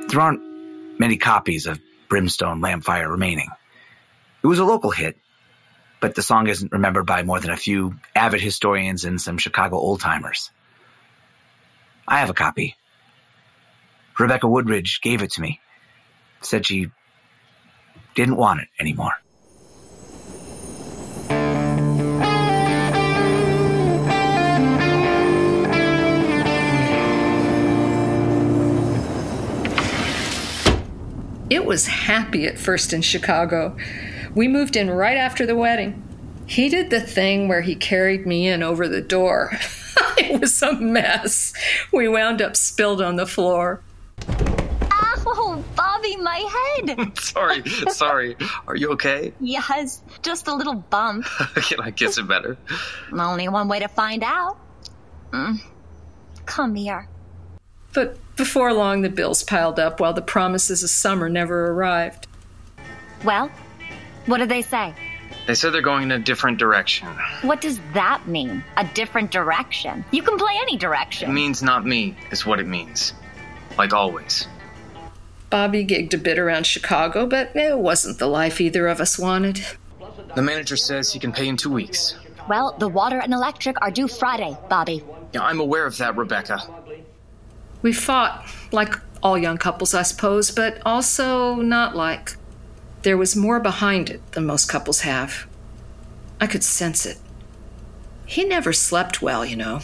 There 0.08 0.22
aren't 0.22 1.00
many 1.00 1.18
copies 1.18 1.66
of 1.66 1.80
Brimstone 2.08 2.62
Lampfire 2.62 3.10
remaining. 3.10 3.50
It 4.44 4.48
was 4.48 4.58
a 4.58 4.66
local 4.66 4.90
hit, 4.90 5.18
but 6.00 6.16
the 6.16 6.24
song 6.24 6.48
isn't 6.48 6.72
remembered 6.72 7.06
by 7.06 7.22
more 7.22 7.40
than 7.40 7.52
a 7.52 7.58
few 7.58 7.96
avid 8.16 8.42
historians 8.42 9.06
and 9.06 9.22
some 9.22 9.38
Chicago 9.38 9.78
old 9.78 10.02
timers. 10.02 10.50
I 12.08 12.20
have 12.20 12.32
a 12.32 12.34
copy. 12.34 12.76
Rebecca 14.18 14.48
Woodridge 14.48 15.02
gave 15.02 15.22
it 15.22 15.32
to 15.34 15.42
me. 15.42 15.60
Said 16.42 16.66
she 16.66 16.90
didn't 18.16 18.36
want 18.36 18.62
it 18.62 18.68
anymore. 18.80 19.14
It 31.52 31.66
was 31.66 31.86
happy 31.86 32.48
at 32.48 32.58
first 32.58 32.92
in 32.92 33.02
Chicago. 33.02 33.78
We 34.36 34.48
moved 34.48 34.76
in 34.76 34.89
right 34.89 35.17
after 35.17 35.46
the 35.46 35.56
wedding. 35.56 36.02
He 36.46 36.70
did 36.70 36.89
the 36.89 37.02
thing 37.02 37.48
where 37.48 37.62
he 37.62 37.76
carried 37.76 38.26
me 38.26 38.48
in 38.48 38.63
over 38.63 38.88
the 38.88 39.02
door. 39.02 39.52
it 40.17 40.39
was 40.39 40.62
a 40.62 40.74
mess. 40.74 41.54
We 41.91 42.08
wound 42.08 42.41
up 42.41 42.56
spilled 42.56 43.02
on 43.02 43.15
the 43.15 43.26
floor. 43.26 43.82
Ow, 44.30 45.63
Bobby, 45.76 46.15
my 46.17 46.78
head. 46.86 47.17
sorry, 47.20 47.63
sorry. 47.89 48.36
Are 48.67 48.76
you 48.76 48.91
okay? 48.91 49.34
yes, 49.39 50.02
just 50.22 50.48
a 50.48 50.56
little 50.56 50.76
bump. 50.76 51.26
Can 51.56 51.80
I 51.82 51.91
kiss 51.91 52.17
it 52.17 52.28
better? 52.28 52.58
Only 53.12 53.48
one 53.50 53.67
way 53.67 53.80
to 53.80 53.88
find 53.88 54.24
out. 54.24 54.58
Mm. 55.32 55.62
Come 56.46 56.76
here. 56.76 57.08
But 57.94 58.17
before 58.36 58.74
long, 58.74 59.02
the 59.02 59.10
bills 59.10 59.44
piled 59.44 59.80
up 59.80 60.00
while 60.00 60.13
the 60.13 60.22
promises 60.22 60.84
of 60.84 60.89
summer 60.89 61.30
never 61.30 61.72
arrived. 61.72 62.28
Well, 63.24 63.52
what 64.26 64.38
did 64.38 64.50
they 64.50 64.62
say? 64.62 64.94
They 65.48 65.56
said 65.56 65.74
they're 65.74 65.82
going 65.82 66.04
in 66.04 66.12
a 66.12 66.20
different 66.20 66.60
direction. 66.60 67.08
What 67.42 67.62
does 67.62 67.80
that 67.94 68.28
mean? 68.28 68.64
A 68.78 68.86
different 68.94 69.32
direction? 69.32 70.06
You 70.12 70.22
can 70.22 70.38
play 70.38 70.54
any 70.62 70.78
direction. 70.78 71.26
It 71.26 71.28
direction. 71.28 71.34
means 71.34 71.64
not 71.64 71.86
me, 71.86 72.16
is 72.32 72.46
what 72.46 72.60
it 72.60 72.68
means. 72.68 73.14
Like 73.78 73.94
always. 73.94 74.48
Bobby 75.50 75.86
gigged 75.86 76.14
a 76.14 76.18
bit 76.18 76.38
around 76.38 76.66
Chicago, 76.66 77.26
but 77.26 77.56
eh, 77.56 77.70
it 77.70 77.80
wasn't 77.80 78.20
the 78.20 78.28
life 78.28 78.62
either 78.62 78.88
of 78.88 79.02
us 79.02 79.20
wanted. 79.20 79.66
The 80.36 80.42
manager 80.42 80.78
says 80.78 81.12
he 81.12 81.20
can 81.20 81.32
pay 81.32 81.48
in 81.48 81.58
two 81.58 81.72
weeks. 81.72 82.16
Well, 82.48 82.76
the 82.80 82.88
water 82.88 83.20
and 83.20 83.34
electric 83.34 83.82
are 83.82 83.92
due 83.92 84.08
Friday, 84.08 84.58
Bobby. 84.70 85.04
Yeah, 85.34 85.44
I'm 85.44 85.60
aware 85.60 85.86
of 85.86 85.98
that, 85.98 86.16
Rebecca. 86.16 86.62
We 87.82 87.94
fought, 87.94 88.48
like 88.72 88.96
all 89.22 89.38
young 89.38 89.58
couples, 89.58 89.94
I 89.94 90.04
suppose, 90.04 90.52
but 90.52 90.82
also 90.86 91.56
not 91.56 91.96
like. 91.96 92.36
There 93.04 93.18
was 93.18 93.36
more 93.36 93.60
behind 93.60 94.10
it 94.10 94.32
than 94.34 94.46
most 94.46 94.70
couples 94.70 95.02
have. 95.02 95.48
I 96.40 96.48
could 96.48 96.64
sense 96.64 97.06
it. 97.06 97.18
He 98.26 98.46
never 98.46 98.74
slept 98.74 99.22
well, 99.22 99.46
you 99.46 99.56
know. 99.56 99.82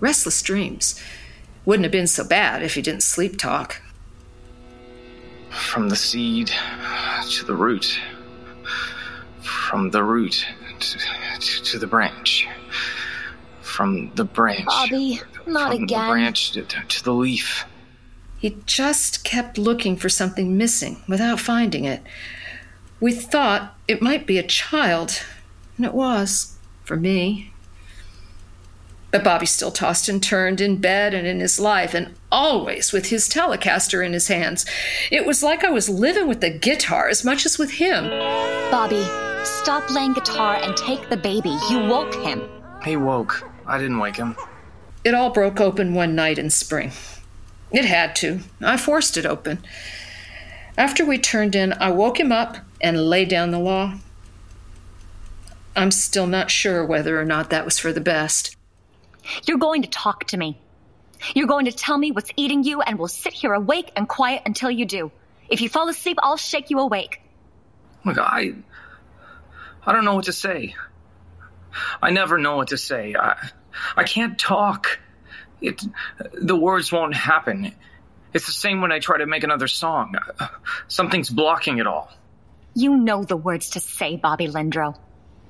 Restless 0.00 0.40
dreams. 0.42 1.00
Wouldn't 1.64 1.84
have 1.84 1.92
been 1.92 2.06
so 2.06 2.24
bad 2.24 2.62
if 2.62 2.74
he 2.74 2.82
didn't 2.82 3.02
sleep 3.02 3.36
talk. 3.36 3.82
From 5.50 5.88
the 5.88 5.96
seed 5.96 6.50
to 7.30 7.44
the 7.44 7.54
root. 7.54 7.98
From 9.42 9.90
the 9.90 10.02
root 10.02 10.46
to, 10.78 10.98
to, 11.38 11.62
to 11.62 11.78
the 11.78 11.86
branch. 11.86 12.48
From 13.60 14.10
the 14.14 14.24
branch. 14.24 14.64
Bobby, 14.66 15.20
not 15.46 15.72
from 15.72 15.84
again. 15.84 16.06
the 16.06 16.10
branch 16.10 16.52
to, 16.52 16.62
to, 16.62 16.82
to 16.88 17.04
the 17.04 17.14
leaf. 17.14 17.64
He 18.40 18.56
just 18.64 19.22
kept 19.22 19.58
looking 19.58 19.96
for 19.96 20.08
something 20.08 20.56
missing 20.56 21.02
without 21.06 21.38
finding 21.38 21.84
it. 21.84 22.02
We 22.98 23.12
thought 23.12 23.76
it 23.86 24.00
might 24.00 24.26
be 24.26 24.38
a 24.38 24.42
child, 24.42 25.22
and 25.76 25.84
it 25.84 25.92
was, 25.92 26.56
for 26.82 26.96
me. 26.96 27.52
But 29.10 29.24
Bobby 29.24 29.44
still 29.44 29.70
tossed 29.70 30.08
and 30.08 30.22
turned 30.22 30.60
in 30.60 30.78
bed 30.78 31.12
and 31.12 31.26
in 31.26 31.40
his 31.40 31.60
life, 31.60 31.92
and 31.92 32.14
always 32.32 32.92
with 32.92 33.10
his 33.10 33.28
Telecaster 33.28 34.04
in 34.04 34.14
his 34.14 34.28
hands. 34.28 34.64
It 35.10 35.26
was 35.26 35.42
like 35.42 35.62
I 35.62 35.70
was 35.70 35.90
living 35.90 36.26
with 36.26 36.40
the 36.40 36.50
guitar 36.50 37.08
as 37.08 37.24
much 37.24 37.44
as 37.44 37.58
with 37.58 37.72
him. 37.72 38.08
Bobby, 38.70 39.02
stop 39.44 39.86
playing 39.88 40.14
guitar 40.14 40.56
and 40.62 40.74
take 40.78 41.10
the 41.10 41.16
baby. 41.18 41.54
You 41.68 41.80
woke 41.80 42.14
him. 42.14 42.42
He 42.84 42.96
woke. 42.96 43.46
I 43.66 43.76
didn't 43.76 43.98
wake 43.98 44.16
him. 44.16 44.34
It 45.04 45.12
all 45.12 45.30
broke 45.30 45.60
open 45.60 45.92
one 45.92 46.14
night 46.14 46.38
in 46.38 46.48
spring. 46.48 46.92
It 47.72 47.84
had 47.84 48.16
to. 48.16 48.40
I 48.60 48.76
forced 48.76 49.16
it 49.16 49.26
open. 49.26 49.58
After 50.76 51.04
we 51.04 51.18
turned 51.18 51.54
in, 51.54 51.72
I 51.74 51.90
woke 51.90 52.18
him 52.18 52.32
up 52.32 52.56
and 52.80 53.08
laid 53.08 53.28
down 53.28 53.50
the 53.50 53.58
law. 53.58 53.94
I'm 55.76 55.90
still 55.90 56.26
not 56.26 56.50
sure 56.50 56.84
whether 56.84 57.20
or 57.20 57.24
not 57.24 57.50
that 57.50 57.64
was 57.64 57.78
for 57.78 57.92
the 57.92 58.00
best. 58.00 58.56
You're 59.46 59.58
going 59.58 59.82
to 59.82 59.88
talk 59.88 60.24
to 60.28 60.36
me. 60.36 60.58
You're 61.34 61.46
going 61.46 61.66
to 61.66 61.72
tell 61.72 61.98
me 61.98 62.10
what's 62.12 62.30
eating 62.36 62.64
you, 62.64 62.80
and 62.80 62.98
we'll 62.98 63.08
sit 63.08 63.32
here 63.32 63.52
awake 63.52 63.92
and 63.94 64.08
quiet 64.08 64.42
until 64.46 64.70
you 64.70 64.86
do. 64.86 65.12
If 65.48 65.60
you 65.60 65.68
fall 65.68 65.88
asleep, 65.88 66.18
I'll 66.22 66.36
shake 66.36 66.70
you 66.70 66.78
awake. 66.78 67.20
Look, 68.04 68.18
I. 68.18 68.54
I 69.86 69.92
don't 69.92 70.04
know 70.04 70.14
what 70.14 70.24
to 70.24 70.32
say. 70.32 70.74
I 72.02 72.10
never 72.10 72.38
know 72.38 72.56
what 72.56 72.68
to 72.68 72.78
say. 72.78 73.14
I, 73.14 73.50
I 73.96 74.04
can't 74.04 74.38
talk. 74.38 74.98
It, 75.60 75.82
the 76.32 76.56
words 76.56 76.90
won't 76.90 77.14
happen. 77.14 77.74
It's 78.32 78.46
the 78.46 78.52
same 78.52 78.80
when 78.80 78.92
I 78.92 78.98
try 78.98 79.18
to 79.18 79.26
make 79.26 79.44
another 79.44 79.68
song. 79.68 80.14
Something's 80.88 81.30
blocking 81.30 81.78
it 81.78 81.86
all. 81.86 82.10
You 82.74 82.96
know 82.96 83.24
the 83.24 83.36
words 83.36 83.70
to 83.70 83.80
say, 83.80 84.16
Bobby 84.16 84.46
Lindro. 84.46 84.96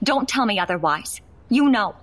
Don't 0.03 0.29
tell 0.29 0.47
me 0.47 0.59
otherwise. 0.59 1.21
You 1.49 1.69
know. 1.69 1.95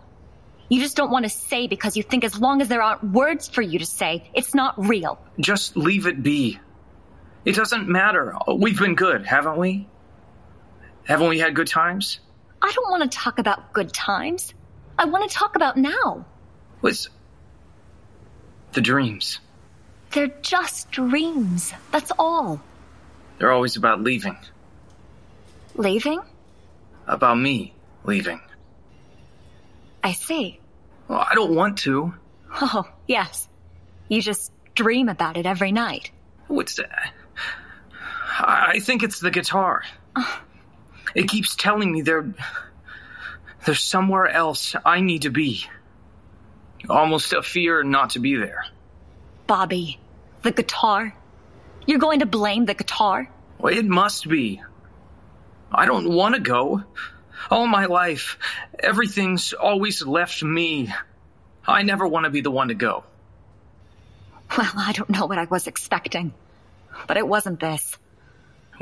You 0.70 0.82
just 0.82 0.98
don't 0.98 1.10
want 1.10 1.24
to 1.24 1.30
say 1.30 1.68
because 1.68 1.96
you 1.96 2.04
think 2.04 2.24
as 2.24 2.40
long 2.40 2.62
as 2.62 2.68
there 2.68 2.82
aren't 2.82 3.04
words 3.04 3.48
for 3.48 3.62
you 3.62 3.80
to 3.80 3.86
say, 3.86 4.30
it's 4.34 4.54
not 4.54 4.88
real. 4.88 5.18
Just 5.40 5.78
leave 5.78 6.08
it 6.08 6.22
be. 6.22 6.60
It 7.46 7.56
doesn't 7.56 7.88
matter. 7.88 8.36
We've 8.54 8.78
been 8.78 8.96
good, 8.96 9.26
haven't 9.26 9.58
we? 9.58 9.88
Haven't 11.06 11.30
we 11.30 11.40
had 11.40 11.56
good 11.56 11.68
times? 11.68 12.20
I 12.62 12.72
don't 12.74 12.92
want 12.92 13.10
to 13.10 13.18
talk 13.18 13.40
about 13.40 13.72
good 13.72 13.94
times. 13.94 14.54
I 15.00 15.06
want 15.06 15.30
to 15.30 15.34
talk 15.34 15.56
about 15.56 15.78
now. 15.78 16.26
Was 16.82 17.10
the 18.78 18.82
dreams? 18.82 19.40
They're 20.12 20.36
just 20.44 20.92
dreams. 20.92 21.74
That's 21.92 22.12
all. 22.20 22.62
They're 23.40 23.52
always 23.52 23.76
about 23.76 24.04
leaving. 24.04 24.38
Leaving? 25.74 26.22
About 27.08 27.40
me 27.40 27.74
leaving. 28.04 28.40
I 30.04 30.12
see. 30.12 30.60
Well, 31.08 31.26
I 31.28 31.34
don't 31.34 31.56
want 31.56 31.80
to. 31.80 32.14
Oh, 32.62 32.88
yes. 33.08 33.50
You 34.10 34.22
just 34.22 34.52
dream 34.76 35.10
about 35.10 35.38
it 35.38 35.48
every 35.48 35.72
night. 35.72 36.12
What's 36.46 36.76
that? 36.76 37.14
I 38.40 38.80
think 38.80 39.02
it's 39.02 39.20
the 39.20 39.32
guitar. 39.32 39.82
Uh. 40.16 40.38
It 41.16 41.28
keeps 41.28 41.56
telling 41.56 41.92
me 41.92 42.02
there. 42.02 42.32
There's 43.66 43.84
somewhere 43.84 44.28
else 44.28 44.76
I 44.86 45.02
need 45.02 45.24
to 45.24 45.32
be. 45.32 45.66
Almost 46.90 47.34
a 47.34 47.42
fear 47.42 47.84
not 47.84 48.12
to 48.12 48.20
be 48.20 48.36
there. 48.36 48.66
Bobby, 49.46 50.00
the 50.44 50.52
guitar? 50.52 51.16
You're 51.86 52.00
going 52.00 52.20
to 52.20 52.26
blame 52.26 52.66
the 52.66 52.74
guitar? 52.74 53.30
Well, 53.60 53.74
it 53.74 53.86
must 53.86 54.28
be. 54.28 54.62
I 55.72 55.86
don't 55.86 56.10
want 56.10 56.36
to 56.36 56.42
go. 56.42 56.84
All 57.50 57.68
my 57.68 57.86
life, 57.86 58.38
everything's 58.80 59.54
always 59.54 60.06
left 60.06 60.44
me. 60.44 60.94
I 61.66 61.84
never 61.84 62.08
want 62.08 62.26
to 62.26 62.30
be 62.30 62.42
the 62.42 62.52
one 62.52 62.70
to 62.70 62.74
go. 62.74 63.04
Well, 64.58 64.72
I 64.78 64.94
don't 64.94 65.10
know 65.10 65.26
what 65.26 65.38
I 65.38 65.46
was 65.46 65.68
expecting, 65.68 66.34
but 67.08 67.18
it 67.18 67.28
wasn't 67.28 67.60
this. 67.60 67.98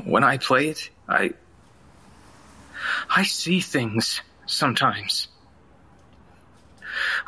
When 0.04 0.24
I 0.24 0.38
play 0.38 0.70
it, 0.70 0.90
I. 1.08 1.34
I 3.10 3.24
see 3.24 3.62
things 3.62 4.22
sometimes. 4.46 5.28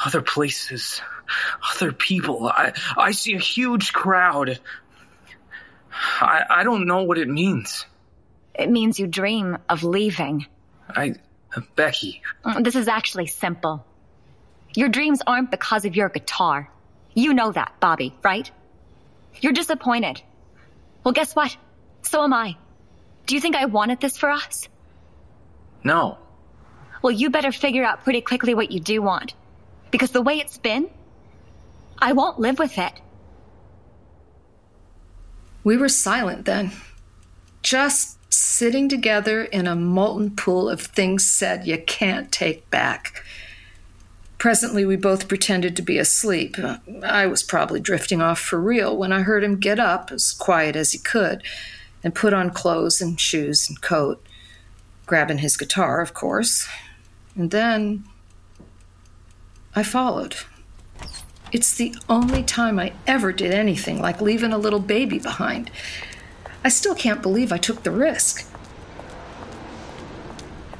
Other 0.04 0.22
places, 0.22 1.02
other 1.76 1.92
people. 1.92 2.48
I, 2.48 2.74
I 2.96 3.12
see 3.12 3.34
a 3.34 3.40
huge 3.40 3.94
crowd. 3.94 4.60
I, 6.22 6.44
I 6.50 6.64
don't 6.64 6.86
know 6.88 7.04
what 7.04 7.18
it 7.18 7.28
means. 7.28 7.86
It 8.54 8.70
means 8.70 9.00
you 9.00 9.08
dream 9.08 9.58
of 9.70 9.84
leaving. 9.84 10.46
I. 10.90 11.16
Becky. 11.76 12.22
Mm, 12.46 12.64
this 12.64 12.76
is 12.76 12.88
actually 12.88 13.28
simple. 13.28 13.84
Your 14.76 14.90
dreams 14.90 15.22
aren't 15.26 15.50
because 15.50 15.86
of 15.86 15.96
your 15.96 16.10
guitar. 16.10 16.70
You 17.16 17.34
know 17.34 17.52
that, 17.52 17.80
Bobby, 17.80 18.14
right? 18.24 18.52
You're 19.42 19.54
disappointed. 19.54 20.22
Well, 21.04 21.14
guess 21.14 21.36
what? 21.36 21.56
So 22.02 22.24
am 22.24 22.34
I. 22.34 22.58
Do 23.26 23.36
you 23.36 23.42
think 23.42 23.56
I 23.56 23.66
wanted 23.66 24.00
this 24.00 24.18
for 24.18 24.30
us? 24.30 24.68
No. 25.84 26.18
Well, 27.02 27.12
you 27.12 27.30
better 27.30 27.52
figure 27.52 27.84
out 27.84 28.04
pretty 28.04 28.22
quickly 28.22 28.54
what 28.54 28.72
you 28.72 28.80
do 28.80 29.02
want. 29.02 29.34
Because 29.92 30.12
the 30.12 30.22
way 30.22 30.40
it's 30.40 30.58
been, 30.58 30.90
I 32.00 32.14
won't 32.14 32.40
live 32.40 32.60
with 32.60 32.78
it. 32.78 32.94
We 35.64 35.78
were 35.78 35.90
silent 35.90 36.46
then, 36.46 36.72
just 37.62 38.18
sitting 38.34 38.88
together 38.88 39.44
in 39.44 39.68
a 39.68 39.76
molten 39.76 40.36
pool 40.36 40.70
of 40.70 40.82
things 40.82 41.30
said 41.30 41.68
you 41.68 41.78
can't 41.78 42.32
take 42.32 42.70
back. 42.70 43.24
Presently, 44.38 44.86
we 44.86 44.96
both 44.96 45.28
pretended 45.28 45.76
to 45.76 45.82
be 45.82 45.98
asleep. 45.98 46.56
I 47.04 47.26
was 47.26 47.42
probably 47.42 47.80
drifting 47.80 48.22
off 48.22 48.40
for 48.40 48.62
real 48.62 48.96
when 48.96 49.12
I 49.12 49.22
heard 49.22 49.44
him 49.44 49.60
get 49.60 49.80
up, 49.80 50.12
as 50.12 50.32
quiet 50.32 50.76
as 50.76 50.92
he 50.92 51.00
could, 51.00 51.42
and 52.04 52.14
put 52.14 52.34
on 52.34 52.52
clothes 52.52 53.02
and 53.02 53.20
shoes 53.20 53.68
and 53.68 53.82
coat, 53.82 54.24
grabbing 55.08 55.40
his 55.40 55.58
guitar, 55.58 56.02
of 56.02 56.14
course. 56.14 56.68
And 57.36 57.50
then 57.50 58.04
I 59.78 59.84
followed. 59.84 60.38
It's 61.52 61.76
the 61.76 61.94
only 62.10 62.42
time 62.42 62.80
I 62.80 62.94
ever 63.06 63.32
did 63.32 63.54
anything 63.54 64.02
like 64.02 64.20
leaving 64.20 64.52
a 64.52 64.58
little 64.58 64.80
baby 64.80 65.20
behind. 65.20 65.70
I 66.64 66.70
still 66.70 66.96
can't 66.96 67.22
believe 67.22 67.52
I 67.52 67.60
took 67.60 67.84
the 67.84 67.92
risk. 67.92 68.52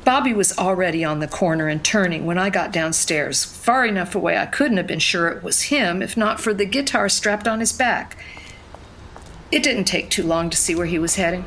Bobby 0.04 0.34
was 0.34 0.58
already 0.58 1.06
on 1.06 1.20
the 1.20 1.28
corner 1.28 1.68
and 1.68 1.86
turning 1.86 2.26
when 2.26 2.40
I 2.40 2.50
got 2.50 2.72
downstairs, 2.72 3.46
far 3.46 3.86
enough 3.86 4.16
away 4.16 4.36
I 4.36 4.48
couldn't 4.48 4.78
have 4.78 4.88
been 4.88 4.98
sure 4.98 5.28
it 5.28 5.44
was 5.44 5.70
him 5.70 6.02
if 6.02 6.18
not 6.18 6.40
for 6.40 6.52
the 6.52 6.66
guitar 6.66 7.08
strapped 7.08 7.48
on 7.48 7.60
his 7.60 7.74
back. 7.74 8.18
It 9.52 9.62
didn't 9.62 9.86
take 9.86 10.10
too 10.10 10.24
long 10.24 10.50
to 10.50 10.58
see 10.58 10.74
where 10.74 10.88
he 10.88 10.98
was 10.98 11.18
heading. 11.18 11.46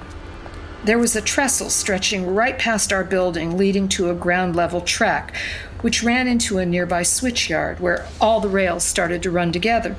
There 0.85 1.01
was 1.01 1.17
a 1.17 1.21
trestle 1.21 1.69
stretching 1.69 2.33
right 2.33 2.57
past 2.57 2.93
our 2.93 3.03
building, 3.03 3.57
leading 3.57 3.89
to 3.89 4.09
a 4.09 4.15
ground 4.15 4.55
level 4.55 4.81
track, 4.81 5.35
which 5.83 6.03
ran 6.03 6.29
into 6.29 6.59
a 6.59 6.67
nearby 6.67 7.03
switchyard 7.03 7.81
where 7.81 8.07
all 8.21 8.41
the 8.41 8.49
rails 8.49 8.85
started 8.85 9.23
to 9.23 9.31
run 9.31 9.53
together. 9.53 9.97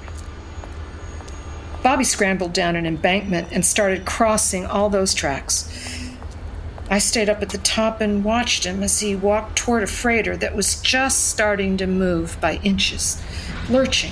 Bobby 1.84 2.04
scrambled 2.04 2.54
down 2.54 2.76
an 2.76 2.86
embankment 2.86 3.48
and 3.52 3.66
started 3.66 4.06
crossing 4.06 4.66
all 4.66 4.90
those 4.90 5.14
tracks. 5.14 5.68
I 6.92 7.00
stayed 7.00 7.30
up 7.30 7.42
at 7.42 7.50
the 7.50 7.58
top 7.58 8.02
and 8.02 8.24
watched 8.24 8.66
him 8.66 8.84
as 8.84 9.00
he 9.00 9.16
walked 9.16 9.56
toward 9.56 9.82
a 9.82 9.88
freighter 9.88 10.36
that 10.38 10.56
was 10.56 10.80
just 10.82 11.30
starting 11.30 11.78
to 11.78 11.88
move 11.88 12.38
by 12.42 12.60
inches, 12.64 13.22
lurching, 13.70 14.12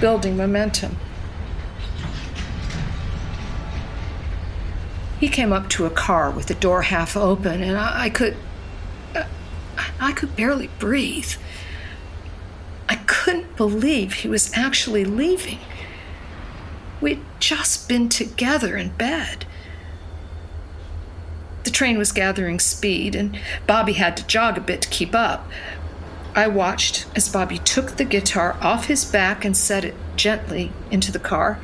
building 0.00 0.36
momentum. 0.36 0.96
He 5.20 5.28
came 5.28 5.52
up 5.52 5.68
to 5.70 5.86
a 5.86 5.90
car 5.90 6.30
with 6.30 6.46
the 6.46 6.54
door 6.54 6.82
half 6.82 7.16
open, 7.16 7.62
and 7.62 7.76
I, 7.76 8.04
I 8.04 8.10
could. 8.10 8.36
I 10.00 10.12
could 10.12 10.36
barely 10.36 10.68
breathe. 10.78 11.34
I 12.88 12.96
couldn't 12.96 13.56
believe 13.56 14.14
he 14.14 14.28
was 14.28 14.50
actually 14.54 15.04
leaving. 15.04 15.58
We'd 17.00 17.20
just 17.38 17.88
been 17.88 18.08
together 18.08 18.76
in 18.76 18.90
bed. 18.90 19.46
The 21.64 21.70
train 21.70 21.98
was 21.98 22.12
gathering 22.12 22.58
speed, 22.58 23.14
and 23.14 23.38
Bobby 23.66 23.94
had 23.94 24.16
to 24.16 24.26
jog 24.26 24.58
a 24.58 24.62
bit 24.62 24.82
to 24.82 24.88
keep 24.88 25.14
up. 25.14 25.48
I 26.34 26.46
watched 26.46 27.06
as 27.16 27.28
Bobby 27.28 27.58
took 27.58 27.96
the 27.96 28.04
guitar 28.04 28.56
off 28.60 28.86
his 28.86 29.04
back 29.04 29.44
and 29.44 29.56
set 29.56 29.84
it 29.84 29.94
gently 30.16 30.72
into 30.90 31.10
the 31.12 31.18
car, 31.18 31.58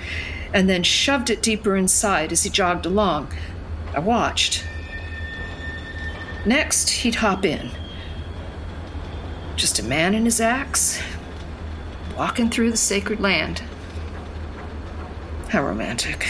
and 0.53 0.69
then 0.69 0.83
shoved 0.83 1.31
it 1.31 1.43
deeper 1.43 1.77
inside 1.77 2.33
as 2.33 2.43
he 2.43 2.51
jogged 2.51 2.87
along. 2.87 3.33
I 3.95 4.01
watched. 4.01 4.65
Next, 6.45 6.91
he'd 6.91 7.17
hop 7.17 7.45
in. 7.45 7.71
Just 9.57 9.79
a 9.79 9.83
man 9.83 10.15
and 10.15 10.27
his 10.27 10.41
axe, 10.41 11.01
walking 12.17 12.51
through 12.51 12.71
the 12.71 12.77
sacred 12.77 13.21
land. 13.21 13.63
How 15.49 15.65
romantic. 15.65 16.27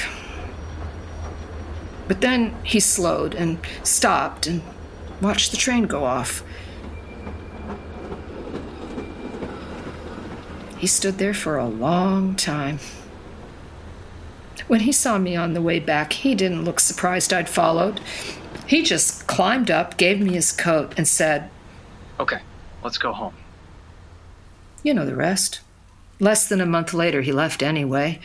But 2.07 2.21
then 2.21 2.55
he 2.63 2.79
slowed 2.79 3.35
and 3.35 3.59
stopped 3.83 4.47
and 4.47 4.63
watched 5.21 5.51
the 5.51 5.57
train 5.57 5.85
go 5.85 6.05
off. 6.05 6.45
He 10.79 10.87
stood 10.87 11.19
there 11.19 11.35
for 11.35 11.57
a 11.57 11.67
long 11.67 12.37
time. 12.37 12.79
When 14.69 14.81
he 14.81 14.93
saw 14.93 15.19
me 15.19 15.35
on 15.35 15.53
the 15.53 15.63
way 15.63 15.81
back, 15.81 16.13
he 16.13 16.35
didn't 16.35 16.65
look 16.65 16.79
surprised 16.79 17.33
I'd 17.33 17.49
followed. 17.49 18.01
He 18.67 18.83
just 18.83 19.27
climbed 19.27 19.71
up, 19.71 19.97
gave 19.97 20.21
me 20.21 20.35
his 20.35 20.53
coat, 20.53 20.93
and 20.97 21.09
said, 21.09 21.51
Okay, 22.21 22.41
let's 22.87 22.99
go 22.99 23.13
home. 23.13 23.35
You 24.85 24.95
know 24.95 25.05
the 25.05 25.17
rest. 25.17 25.61
Less 26.21 26.49
than 26.49 26.61
a 26.61 26.67
month 26.67 26.95
later, 26.95 27.21
he 27.21 27.33
left 27.33 27.61
anyway. 27.61 28.21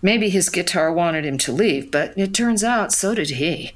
Maybe 0.00 0.30
his 0.30 0.48
guitar 0.48 0.92
wanted 0.92 1.26
him 1.26 1.38
to 1.38 1.52
leave, 1.52 1.90
but 1.90 2.16
it 2.16 2.32
turns 2.32 2.62
out 2.62 2.92
so 2.92 3.16
did 3.16 3.30
he. 3.30 3.72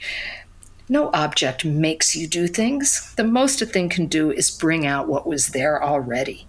No 0.89 1.11
object 1.13 1.65
makes 1.65 2.15
you 2.15 2.29
do 2.29 2.47
things. 2.47 3.13
The 3.17 3.25
most 3.25 3.61
a 3.61 3.67
thing 3.67 3.89
can 3.89 4.07
do 4.07 4.31
is 4.31 4.53
bring 4.53 4.87
out 4.87 5.09
what 5.09 5.27
was 5.27 5.49
there 5.49 5.83
already. 5.83 6.47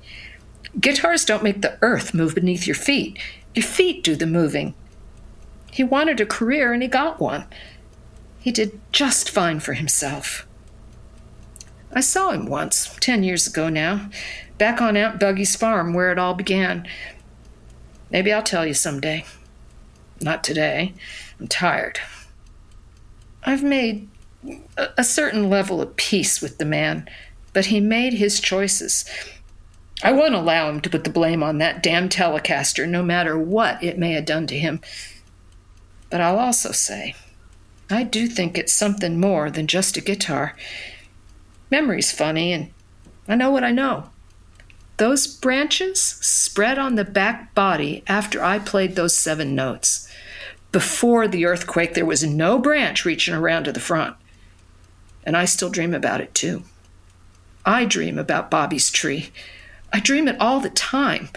Guitars 0.80 1.26
don't 1.26 1.44
make 1.44 1.64
the 1.64 1.80
earth 1.82 2.14
move 2.14 2.36
beneath 2.36 2.68
your 2.68 2.76
feet, 2.76 3.18
your 3.56 3.66
feet 3.66 4.04
do 4.04 4.16
the 4.16 4.28
moving. 4.28 4.76
He 5.72 5.84
wanted 5.84 6.22
a 6.22 6.26
career 6.28 6.72
and 6.72 6.84
he 6.84 6.88
got 6.88 7.20
one. 7.20 7.46
He 8.40 8.52
did 8.52 8.80
just 8.92 9.28
fine 9.28 9.60
for 9.60 9.74
himself. 9.74 10.46
I 11.96 12.02
saw 12.02 12.32
him 12.32 12.48
once, 12.48 12.96
ten 13.00 13.24
years 13.24 13.48
ago 13.48 13.70
now, 13.70 14.10
back 14.58 14.82
on 14.82 14.98
Aunt 14.98 15.20
Buggy's 15.20 15.56
farm 15.56 15.94
where 15.94 16.12
it 16.12 16.18
all 16.18 16.34
began. 16.34 16.88
Maybe 18.10 18.34
I'll 18.34 18.44
tell 18.44 18.66
you 18.66 18.74
someday. 18.74 19.26
Not 20.22 20.44
today. 20.44 20.94
I'm 21.40 21.48
tired. 21.48 22.00
I've 23.44 23.64
made 23.64 24.10
a, 24.78 24.90
a 24.98 25.04
certain 25.04 25.50
level 25.50 25.82
of 25.82 25.96
peace 25.96 26.42
with 26.42 26.58
the 26.58 26.66
man, 26.66 27.10
but 27.52 27.68
he 27.68 27.80
made 27.80 28.14
his 28.14 28.40
choices. 28.40 29.06
I 30.04 30.12
won't 30.12 30.36
allow 30.36 30.70
him 30.70 30.82
to 30.82 30.90
put 30.90 31.04
the 31.04 31.10
blame 31.10 31.44
on 31.44 31.60
that 31.60 31.84
damn 31.84 32.10
Telecaster, 32.10 32.88
no 32.88 33.04
matter 33.04 33.38
what 33.38 33.84
it 33.84 33.98
may 33.98 34.14
have 34.14 34.26
done 34.26 34.48
to 34.48 34.58
him. 34.58 34.82
But 36.10 36.22
I'll 36.22 36.40
also 36.40 36.72
say, 36.72 37.16
I 37.90 38.04
do 38.04 38.28
think 38.28 38.58
it's 38.58 38.74
something 38.74 39.20
more 39.20 39.50
than 39.50 39.68
just 39.68 39.98
a 39.98 40.02
guitar. 40.02 40.56
Memory's 41.74 42.12
funny, 42.12 42.54
and 42.54 42.72
I 43.28 43.34
know 43.34 43.50
what 43.50 43.64
I 43.64 43.72
know. 43.72 44.12
Those 44.98 45.26
branches 45.26 46.00
spread 46.00 46.78
on 46.78 46.94
the 46.94 47.04
back 47.04 47.56
body 47.56 48.04
after 48.06 48.44
I 48.44 48.60
played 48.60 48.96
those 48.96 49.18
seven 49.18 49.56
notes. 49.56 50.08
Before 50.72 51.28
the 51.28 51.48
earthquake, 51.48 51.96
there 51.96 52.06
was 52.06 52.24
no 52.24 52.60
branch 52.60 53.06
reaching 53.06 53.34
around 53.34 53.64
to 53.64 53.72
the 53.72 53.80
front. 53.80 54.16
And 55.24 55.36
I 55.36 55.46
still 55.46 55.72
dream 55.72 55.96
about 55.96 56.22
it 56.22 56.36
too. 56.36 56.62
I 57.66 57.86
dream 57.86 58.20
about 58.20 58.52
Bobby's 58.52 58.92
tree. 58.92 59.32
I 59.92 60.00
dream 60.00 60.28
it 60.28 60.40
all 60.40 60.60
the 60.60 60.70
time. 60.70 61.30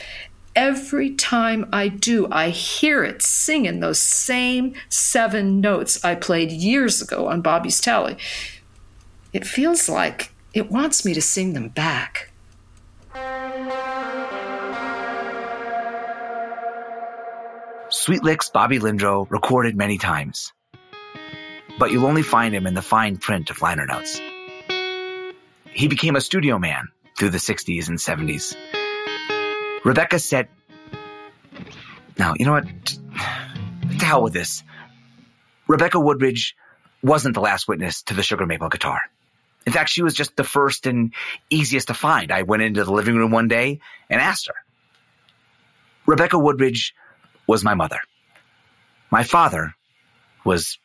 Every 0.54 1.14
time 1.14 1.66
I 1.72 1.88
do, 1.88 2.28
I 2.30 2.50
hear 2.50 3.04
it 3.04 3.22
singing 3.22 3.80
those 3.80 4.02
same 4.02 4.74
seven 4.90 5.62
notes 5.62 6.04
I 6.04 6.14
played 6.14 6.52
years 6.52 7.00
ago 7.00 7.26
on 7.26 7.40
Bobby's 7.40 7.80
Tally. 7.80 8.18
It 9.36 9.46
feels 9.46 9.86
like 9.86 10.32
it 10.54 10.70
wants 10.70 11.04
me 11.04 11.12
to 11.12 11.20
sing 11.20 11.52
them 11.52 11.68
back. 11.68 12.30
Sweet 17.90 18.22
Licks 18.22 18.48
Bobby 18.48 18.78
Lindro 18.78 19.30
recorded 19.30 19.76
many 19.76 19.98
times, 19.98 20.54
but 21.78 21.90
you'll 21.90 22.06
only 22.06 22.22
find 22.22 22.54
him 22.54 22.66
in 22.66 22.72
the 22.72 22.80
fine 22.80 23.18
print 23.18 23.50
of 23.50 23.60
liner 23.60 23.84
notes. 23.84 24.18
He 25.70 25.88
became 25.88 26.16
a 26.16 26.22
studio 26.22 26.58
man 26.58 26.88
through 27.18 27.28
the 27.28 27.36
60s 27.36 27.90
and 27.90 27.98
70s. 27.98 28.56
Rebecca 29.84 30.18
said, 30.18 30.48
Now, 32.18 32.32
you 32.38 32.46
know 32.46 32.52
what? 32.52 32.64
To 33.98 34.06
hell 34.06 34.22
with 34.22 34.32
this. 34.32 34.62
Rebecca 35.68 36.00
Woodridge 36.00 36.56
wasn't 37.02 37.34
the 37.34 37.42
last 37.42 37.68
witness 37.68 38.02
to 38.04 38.14
the 38.14 38.22
sugar 38.22 38.46
maple 38.46 38.70
guitar. 38.70 39.02
In 39.66 39.72
fact, 39.72 39.90
she 39.90 40.02
was 40.02 40.14
just 40.14 40.36
the 40.36 40.44
first 40.44 40.86
and 40.86 41.12
easiest 41.50 41.88
to 41.88 41.94
find. 41.94 42.30
I 42.30 42.42
went 42.42 42.62
into 42.62 42.84
the 42.84 42.92
living 42.92 43.16
room 43.16 43.32
one 43.32 43.48
day 43.48 43.80
and 44.08 44.20
asked 44.20 44.46
her. 44.46 44.54
Rebecca 46.06 46.38
Woodridge 46.38 46.94
was 47.48 47.64
my 47.64 47.74
mother. 47.74 47.98
My 49.10 49.24
father 49.24 49.74
was 50.44 50.78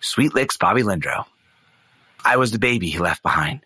Sweet 0.00 0.34
Licks 0.34 0.56
Bobby 0.56 0.82
Lindro. 0.82 1.24
I 2.24 2.36
was 2.36 2.52
the 2.52 2.58
baby 2.58 2.88
he 2.90 2.98
left 2.98 3.22
behind. 3.22 3.60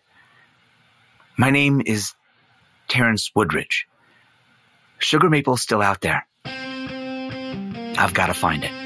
My 1.37 1.51
name 1.51 1.81
is 1.85 2.13
Terrence 2.87 3.31
Woodridge. 3.35 3.87
Sugar 4.97 5.29
Maple's 5.29 5.61
still 5.61 5.81
out 5.81 6.01
there. 6.01 6.25
I've 6.45 8.13
got 8.13 8.27
to 8.27 8.33
find 8.33 8.63
it. 8.63 8.82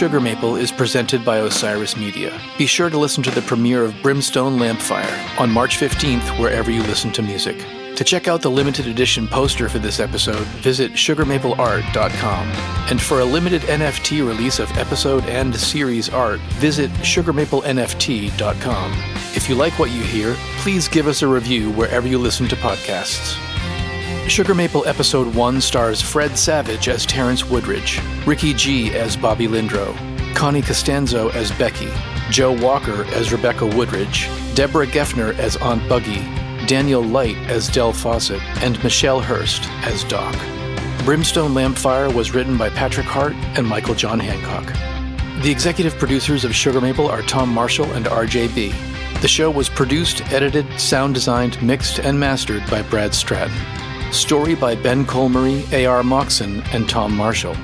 Sugar 0.00 0.18
Maple 0.18 0.56
is 0.56 0.72
presented 0.72 1.26
by 1.26 1.40
Osiris 1.40 1.94
Media. 1.94 2.40
Be 2.56 2.64
sure 2.64 2.88
to 2.88 2.96
listen 2.96 3.22
to 3.22 3.30
the 3.30 3.42
premiere 3.42 3.84
of 3.84 3.94
Brimstone 4.02 4.58
Lampfire 4.58 5.38
on 5.38 5.50
March 5.50 5.76
15th, 5.76 6.40
wherever 6.40 6.70
you 6.70 6.82
listen 6.84 7.12
to 7.12 7.20
music. 7.20 7.58
To 7.96 8.02
check 8.02 8.26
out 8.26 8.40
the 8.40 8.50
limited 8.50 8.86
edition 8.86 9.28
poster 9.28 9.68
for 9.68 9.78
this 9.78 10.00
episode, 10.00 10.46
visit 10.62 10.92
sugarmapleart.com. 10.92 12.48
And 12.88 12.98
for 12.98 13.20
a 13.20 13.26
limited 13.26 13.60
NFT 13.60 14.26
release 14.26 14.58
of 14.58 14.74
episode 14.78 15.26
and 15.26 15.54
series 15.54 16.08
art, 16.08 16.40
visit 16.54 16.90
sugarmaplenft.com. 17.02 18.92
If 19.36 19.50
you 19.50 19.54
like 19.54 19.78
what 19.78 19.90
you 19.90 20.00
hear, 20.00 20.34
please 20.60 20.88
give 20.88 21.08
us 21.08 21.20
a 21.20 21.28
review 21.28 21.72
wherever 21.72 22.08
you 22.08 22.16
listen 22.16 22.48
to 22.48 22.56
podcasts. 22.56 23.49
Sugar 24.28 24.54
Maple 24.54 24.86
Episode 24.86 25.34
1 25.34 25.60
stars 25.60 26.00
Fred 26.00 26.38
Savage 26.38 26.88
as 26.88 27.04
Terrence 27.04 27.44
Woodridge, 27.44 28.00
Ricky 28.24 28.54
G 28.54 28.94
as 28.94 29.16
Bobby 29.16 29.48
Lindro, 29.48 29.94
Connie 30.36 30.62
Costanzo 30.62 31.30
as 31.30 31.50
Becky, 31.52 31.88
Joe 32.30 32.52
Walker 32.52 33.04
as 33.06 33.32
Rebecca 33.32 33.66
Woodridge, 33.66 34.28
Deborah 34.54 34.86
Geffner 34.86 35.36
as 35.38 35.56
Aunt 35.56 35.86
Buggy, 35.88 36.20
Daniel 36.66 37.02
Light 37.02 37.36
as 37.48 37.68
Del 37.68 37.92
Fawcett, 37.92 38.40
and 38.62 38.82
Michelle 38.84 39.20
Hurst 39.20 39.68
as 39.84 40.04
Doc. 40.04 40.34
Brimstone 41.04 41.52
Lampfire 41.54 42.14
was 42.14 42.32
written 42.32 42.56
by 42.56 42.70
Patrick 42.70 43.06
Hart 43.06 43.34
and 43.56 43.66
Michael 43.66 43.94
John 43.94 44.20
Hancock. 44.20 44.66
The 45.42 45.50
executive 45.50 45.98
producers 45.98 46.44
of 46.44 46.54
Sugar 46.54 46.80
Maple 46.80 47.08
are 47.08 47.22
Tom 47.22 47.48
Marshall 47.48 47.90
and 47.92 48.06
RJ 48.06 48.54
Bee. 48.54 48.74
The 49.22 49.28
show 49.28 49.50
was 49.50 49.68
produced, 49.68 50.22
edited, 50.32 50.66
sound 50.80 51.14
designed, 51.14 51.60
mixed, 51.62 51.98
and 51.98 52.20
mastered 52.20 52.62
by 52.70 52.82
Brad 52.82 53.12
Stratton. 53.12 53.79
Story 54.12 54.56
by 54.56 54.74
Ben 54.74 55.04
Colmery, 55.04 55.70
A.R. 55.72 56.02
Moxon, 56.02 56.62
and 56.72 56.88
Tom 56.88 57.16
Marshall. 57.16 57.54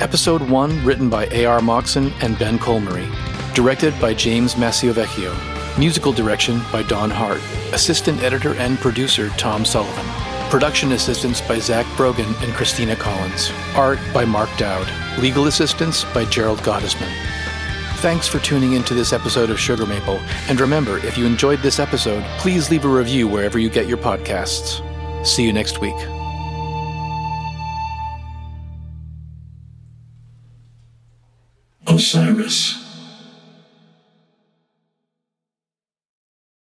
Episode 0.00 0.42
1 0.42 0.84
written 0.84 1.08
by 1.08 1.26
A.R. 1.26 1.60
Moxon 1.60 2.12
and 2.20 2.36
Ben 2.36 2.58
Colmery. 2.58 3.08
Directed 3.54 3.98
by 4.00 4.12
James 4.12 4.54
Massiovecchio. 4.56 5.32
Musical 5.78 6.12
direction 6.12 6.60
by 6.72 6.82
Don 6.82 7.10
Hart. 7.10 7.40
Assistant 7.72 8.20
editor 8.24 8.54
and 8.56 8.76
producer 8.78 9.28
Tom 9.30 9.64
Sullivan. 9.64 10.04
Production 10.50 10.92
assistance 10.92 11.40
by 11.40 11.60
Zach 11.60 11.86
Brogan 11.96 12.34
and 12.40 12.52
Christina 12.54 12.96
Collins. 12.96 13.52
Art 13.76 14.00
by 14.12 14.24
Mark 14.24 14.50
Dowd. 14.58 14.88
Legal 15.20 15.46
assistance 15.46 16.02
by 16.12 16.24
Gerald 16.24 16.58
Gottesman. 16.60 17.12
Thanks 17.98 18.26
for 18.26 18.40
tuning 18.40 18.72
in 18.72 18.82
to 18.84 18.94
this 18.94 19.12
episode 19.12 19.48
of 19.48 19.60
Sugar 19.60 19.86
Maple. 19.86 20.18
And 20.48 20.60
remember, 20.60 20.98
if 20.98 21.16
you 21.16 21.24
enjoyed 21.24 21.60
this 21.60 21.78
episode, 21.78 22.24
please 22.38 22.68
leave 22.68 22.84
a 22.84 22.88
review 22.88 23.28
wherever 23.28 23.60
you 23.60 23.70
get 23.70 23.86
your 23.86 23.98
podcasts. 23.98 24.82
See 25.24 25.42
you 25.42 25.54
next 25.54 25.80
week. 25.80 25.96
Osiris. 31.86 32.83